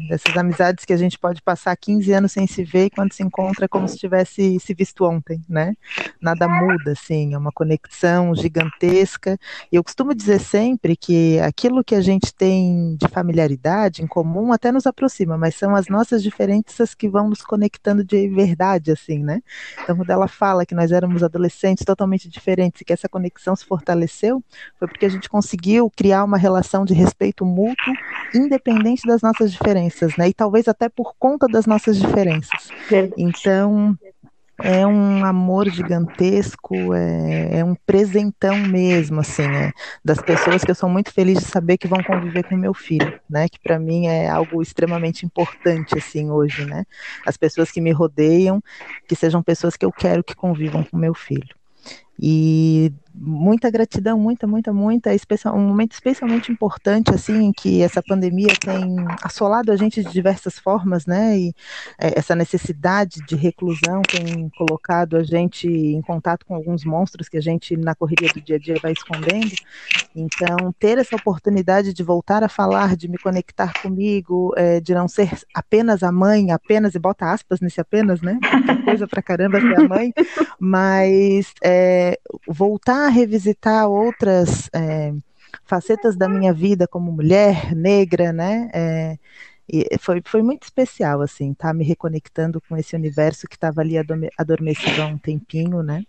Dessas 0.08 0.36
amizades 0.38 0.86
que 0.86 0.94
a 0.94 0.98
gente 0.98 1.18
pode 1.18 1.42
passar 1.42 1.76
15 1.76 2.12
anos 2.14 2.32
sem 2.32 2.48
se 2.48 2.64
ver 2.64 2.86
e 2.86 2.90
quando 2.90 3.14
se 3.14 3.24
encontra 3.24 3.66
é 3.66 3.68
como 3.68 3.88
se 3.88 3.98
tivesse 3.98 4.60
se 4.60 4.74
visto 4.74 5.04
ontem, 5.06 5.42
né? 5.48 5.74
Nada 6.22 6.48
muda, 6.48 6.92
assim, 6.92 7.34
é 7.34 7.38
uma 7.38 7.52
conexão 7.52 8.34
gigantesca. 8.36 9.38
E 9.72 9.76
eu 9.76 9.84
costumo 9.84 10.14
dizer 10.14 10.40
sempre 10.40 10.96
que 10.96 11.40
aquilo 11.40 11.84
que 11.84 11.96
a 11.96 12.02
gente 12.02 12.34
tem 12.34 12.96
de 12.96 13.08
familiaridade 13.08 14.02
em 14.02 14.08
comum 14.08 14.52
até 14.52 14.72
nos 14.72 14.86
aproxima, 14.86 15.38
mas 15.38 15.56
são 15.56 15.76
as 15.76 15.88
nossas 15.88 16.24
diferenças 16.24 16.94
que 16.94 17.10
vão 17.10 17.30
nos 17.30 17.42
conectando 17.42 18.04
de 18.04 18.28
verdade, 18.30 18.92
assim, 18.92 19.24
né? 19.24 19.42
Então, 19.84 19.96
quando 19.96 20.10
ela 20.10 20.28
fala 20.28 20.66
que 20.66 20.76
nós 20.76 20.92
éramos 20.92 21.24
adolescentes 21.24 21.86
totalmente 21.86 22.30
diferentes 22.30 22.82
e 22.82 22.86
que 22.86 22.94
essa 22.94 23.10
conexão 23.10 23.56
se 23.56 23.66
fortaleceu, 23.66 24.44
foi 24.78 24.88
porque 24.88 25.06
a 25.06 25.10
gente 25.10 25.30
conseguiu 25.30 25.92
criar 25.96 26.24
uma 26.24 26.38
relação 26.38 26.86
de 26.86 26.94
respeito 26.94 27.46
mútuo, 27.46 27.94
independente 28.34 29.08
das 29.08 29.22
nossas 29.22 29.52
diferenças, 29.52 29.97
né? 30.18 30.30
E 30.30 30.34
talvez 30.34 30.68
até 30.68 30.90
por 30.90 31.14
conta 31.18 31.48
das 31.48 31.66
nossas 31.66 31.98
diferenças. 31.98 32.70
Então, 33.18 33.98
é 34.60 34.86
um 34.88 35.24
amor 35.24 35.70
gigantesco, 35.70 36.94
é, 36.94 37.60
é, 37.60 37.64
um 37.64 37.76
presentão 37.76 38.58
mesmo, 38.58 39.20
assim, 39.20 39.44
é, 39.44 39.72
das 40.04 40.20
pessoas 40.20 40.64
que 40.64 40.72
eu 40.72 40.76
sou 40.76 40.90
muito 40.90 41.14
feliz 41.14 41.38
de 41.38 41.46
saber 41.46 41.78
que 41.78 41.88
vão 41.88 42.04
conviver 42.04 42.44
com 42.44 42.56
meu 42.56 42.74
filho, 42.74 43.20
né? 43.30 43.48
Que 43.48 43.60
para 43.60 43.78
mim 43.78 44.08
é 44.08 44.28
algo 44.28 44.62
extremamente 44.62 45.26
importante, 45.26 45.96
assim, 45.98 46.32
hoje, 46.32 46.66
né? 46.66 46.86
As 47.26 47.38
pessoas 47.38 47.72
que 47.72 47.80
me 47.80 47.92
rodeiam, 47.92 48.62
que 49.08 49.16
sejam 49.16 49.44
pessoas 49.44 49.78
que 49.78 49.86
eu 49.86 49.92
quero 49.92 50.24
que 50.24 50.36
convivam 50.36 50.84
com 50.84 50.98
meu 50.98 51.14
filho. 51.14 51.56
E 52.20 52.92
muita 53.20 53.70
gratidão, 53.70 54.20
muita, 54.20 54.46
muita, 54.46 54.72
muita, 54.72 55.14
especial, 55.14 55.56
um 55.56 55.68
momento 55.68 55.94
especialmente 55.94 56.52
importante, 56.52 57.14
assim, 57.14 57.52
que 57.52 57.82
essa 57.82 58.02
pandemia 58.02 58.54
tem 58.60 58.96
assolado 59.24 59.72
a 59.72 59.76
gente 59.76 60.04
de 60.04 60.12
diversas 60.12 60.60
formas, 60.60 61.06
né, 61.06 61.38
e 61.38 61.54
é, 62.00 62.18
essa 62.20 62.36
necessidade 62.36 63.20
de 63.28 63.36
reclusão 63.36 64.02
tem 64.04 64.50
colocado 64.58 65.18
a 65.18 65.24
gente 65.24 65.68
em 65.68 66.02
contato 66.02 66.46
com 66.46 66.56
alguns 66.56 66.86
monstros 66.86 67.28
que 67.28 67.38
a 67.38 67.42
gente, 67.42 67.76
na 67.76 67.96
correria 67.96 68.30
do 68.32 68.42
dia 68.42 68.58
a 68.58 68.60
dia, 68.60 68.76
vai 68.82 68.92
escondendo, 68.92 69.54
então, 70.16 70.74
ter 70.80 70.98
essa 70.98 71.16
oportunidade 71.16 71.94
de 71.94 72.04
voltar 72.04 72.44
a 72.44 72.50
falar, 72.50 72.96
de 72.96 73.08
me 73.08 73.18
conectar 73.18 73.74
comigo, 73.82 74.54
é, 74.56 74.80
de 74.80 74.94
não 74.94 75.08
ser 75.08 75.32
apenas 75.54 76.04
a 76.04 76.12
mãe, 76.12 76.52
apenas, 76.52 76.94
e 76.94 77.00
bota 77.00 77.32
aspas 77.32 77.60
nesse 77.60 77.82
apenas, 77.82 78.22
né, 78.22 78.40
coisa 78.86 79.08
pra 79.08 79.22
caramba 79.22 79.60
ser 79.60 79.80
a 79.80 79.88
mãe, 79.88 80.14
mas 80.60 81.54
é, 81.64 82.07
voltar 82.48 83.06
a 83.08 83.10
revisitar 83.10 83.88
outras 83.88 84.70
é, 84.74 85.14
facetas 85.66 86.16
da 86.16 86.28
minha 86.30 86.54
vida 86.54 86.88
como 86.88 87.12
mulher 87.12 87.76
negra, 87.76 88.32
né? 88.32 88.70
É, 88.74 89.18
e 89.70 89.98
foi, 90.00 90.22
foi 90.26 90.42
muito 90.42 90.64
especial, 90.64 91.22
assim, 91.22 91.54
tá 91.54 91.74
me 91.74 91.84
reconectando 91.84 92.62
com 92.62 92.78
esse 92.78 92.96
universo 92.96 93.48
que 93.48 93.56
estava 93.56 93.82
ali 93.82 93.96
adormecido 94.38 95.02
há 95.02 95.06
um 95.08 95.18
tempinho, 95.18 95.84
né? 95.84 96.04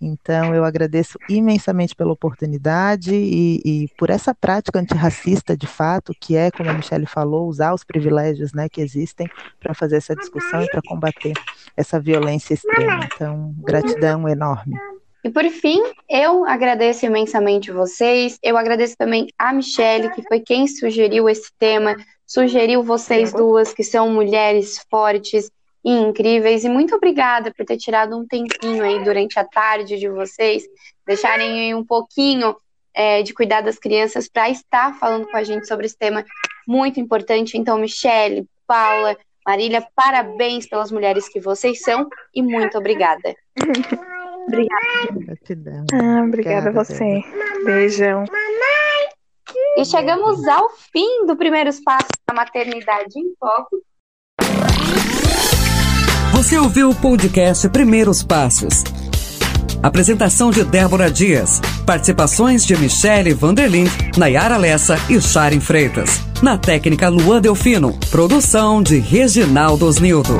Então, 0.00 0.54
eu 0.54 0.64
agradeço 0.64 1.18
imensamente 1.28 1.94
pela 1.94 2.12
oportunidade 2.12 3.14
e, 3.14 3.60
e, 3.64 3.88
por 3.98 4.08
essa 4.08 4.34
prática 4.34 4.78
antirracista, 4.78 5.54
de 5.54 5.66
fato, 5.66 6.14
que 6.18 6.36
é, 6.36 6.50
como 6.50 6.70
a 6.70 6.72
Michelle 6.72 7.04
falou, 7.04 7.46
usar 7.46 7.74
os 7.74 7.84
privilégios 7.84 8.54
né, 8.54 8.66
que 8.68 8.80
existem 8.80 9.28
para 9.58 9.74
fazer 9.74 9.96
essa 9.96 10.16
discussão 10.16 10.62
e 10.62 10.70
para 10.70 10.80
combater 10.86 11.34
essa 11.76 12.00
violência 12.00 12.54
extrema. 12.54 13.06
Então, 13.12 13.54
gratidão 13.58 14.26
enorme. 14.26 14.74
E 15.22 15.28
por 15.30 15.44
fim, 15.50 15.82
eu 16.08 16.46
agradeço 16.46 17.04
imensamente 17.04 17.70
vocês. 17.70 18.38
Eu 18.42 18.56
agradeço 18.56 18.96
também 18.96 19.28
a 19.38 19.52
Michelle, 19.52 20.10
que 20.12 20.22
foi 20.22 20.40
quem 20.40 20.66
sugeriu 20.66 21.28
esse 21.28 21.50
tema, 21.58 21.94
sugeriu 22.26 22.82
vocês 22.82 23.32
duas, 23.32 23.74
que 23.74 23.84
são 23.84 24.10
mulheres 24.10 24.78
fortes 24.90 25.50
e 25.84 25.90
incríveis. 25.90 26.64
E 26.64 26.68
muito 26.68 26.94
obrigada 26.94 27.52
por 27.52 27.66
ter 27.66 27.76
tirado 27.76 28.16
um 28.16 28.26
tempinho 28.26 28.82
aí 28.82 29.02
durante 29.04 29.38
a 29.38 29.44
tarde 29.44 29.98
de 29.98 30.08
vocês, 30.08 30.64
deixarem 31.06 31.74
um 31.74 31.84
pouquinho 31.84 32.56
é, 32.94 33.22
de 33.22 33.34
cuidar 33.34 33.60
das 33.60 33.78
crianças 33.78 34.28
para 34.28 34.48
estar 34.48 34.98
falando 34.98 35.26
com 35.26 35.36
a 35.36 35.44
gente 35.44 35.68
sobre 35.68 35.86
esse 35.86 35.96
tema 35.96 36.24
muito 36.66 36.98
importante. 36.98 37.58
Então, 37.58 37.78
Michelle, 37.78 38.48
Paula, 38.66 39.16
Marília, 39.46 39.86
parabéns 39.94 40.66
pelas 40.66 40.90
mulheres 40.90 41.28
que 41.28 41.40
vocês 41.40 41.82
são 41.82 42.08
e 42.34 42.42
muito 42.42 42.78
obrigada. 42.78 43.34
Obrigada. 44.46 45.24
Gratidão. 45.26 45.84
Ah, 45.92 46.24
obrigada 46.24 46.70
a 46.70 46.72
você. 46.72 47.22
Beijão. 47.64 48.24
E 49.76 49.84
chegamos 49.84 50.46
ao 50.46 50.70
fim 50.92 51.26
do 51.26 51.36
primeiro 51.36 51.70
espaço 51.70 52.08
da 52.28 52.34
Maternidade 52.34 53.18
em 53.18 53.32
Foco. 53.38 53.82
Você 56.32 56.58
ouviu 56.58 56.90
o 56.90 56.94
podcast 56.94 57.68
Primeiros 57.68 58.22
Passos. 58.22 58.84
Apresentação 59.82 60.50
de 60.50 60.62
Débora 60.62 61.10
Dias. 61.10 61.60
Participações 61.86 62.66
de 62.66 62.76
Michele 62.76 63.32
Vanderlin, 63.32 63.84
Nayara 64.16 64.56
Lessa 64.56 64.96
e 65.08 65.20
Sharon 65.20 65.60
Freitas. 65.60 66.20
Na 66.42 66.58
técnica 66.58 67.08
Luan 67.08 67.40
Delfino. 67.40 67.98
Produção 68.10 68.82
de 68.82 68.98
Reginaldo 68.98 69.86
Osnildo. 69.86 70.34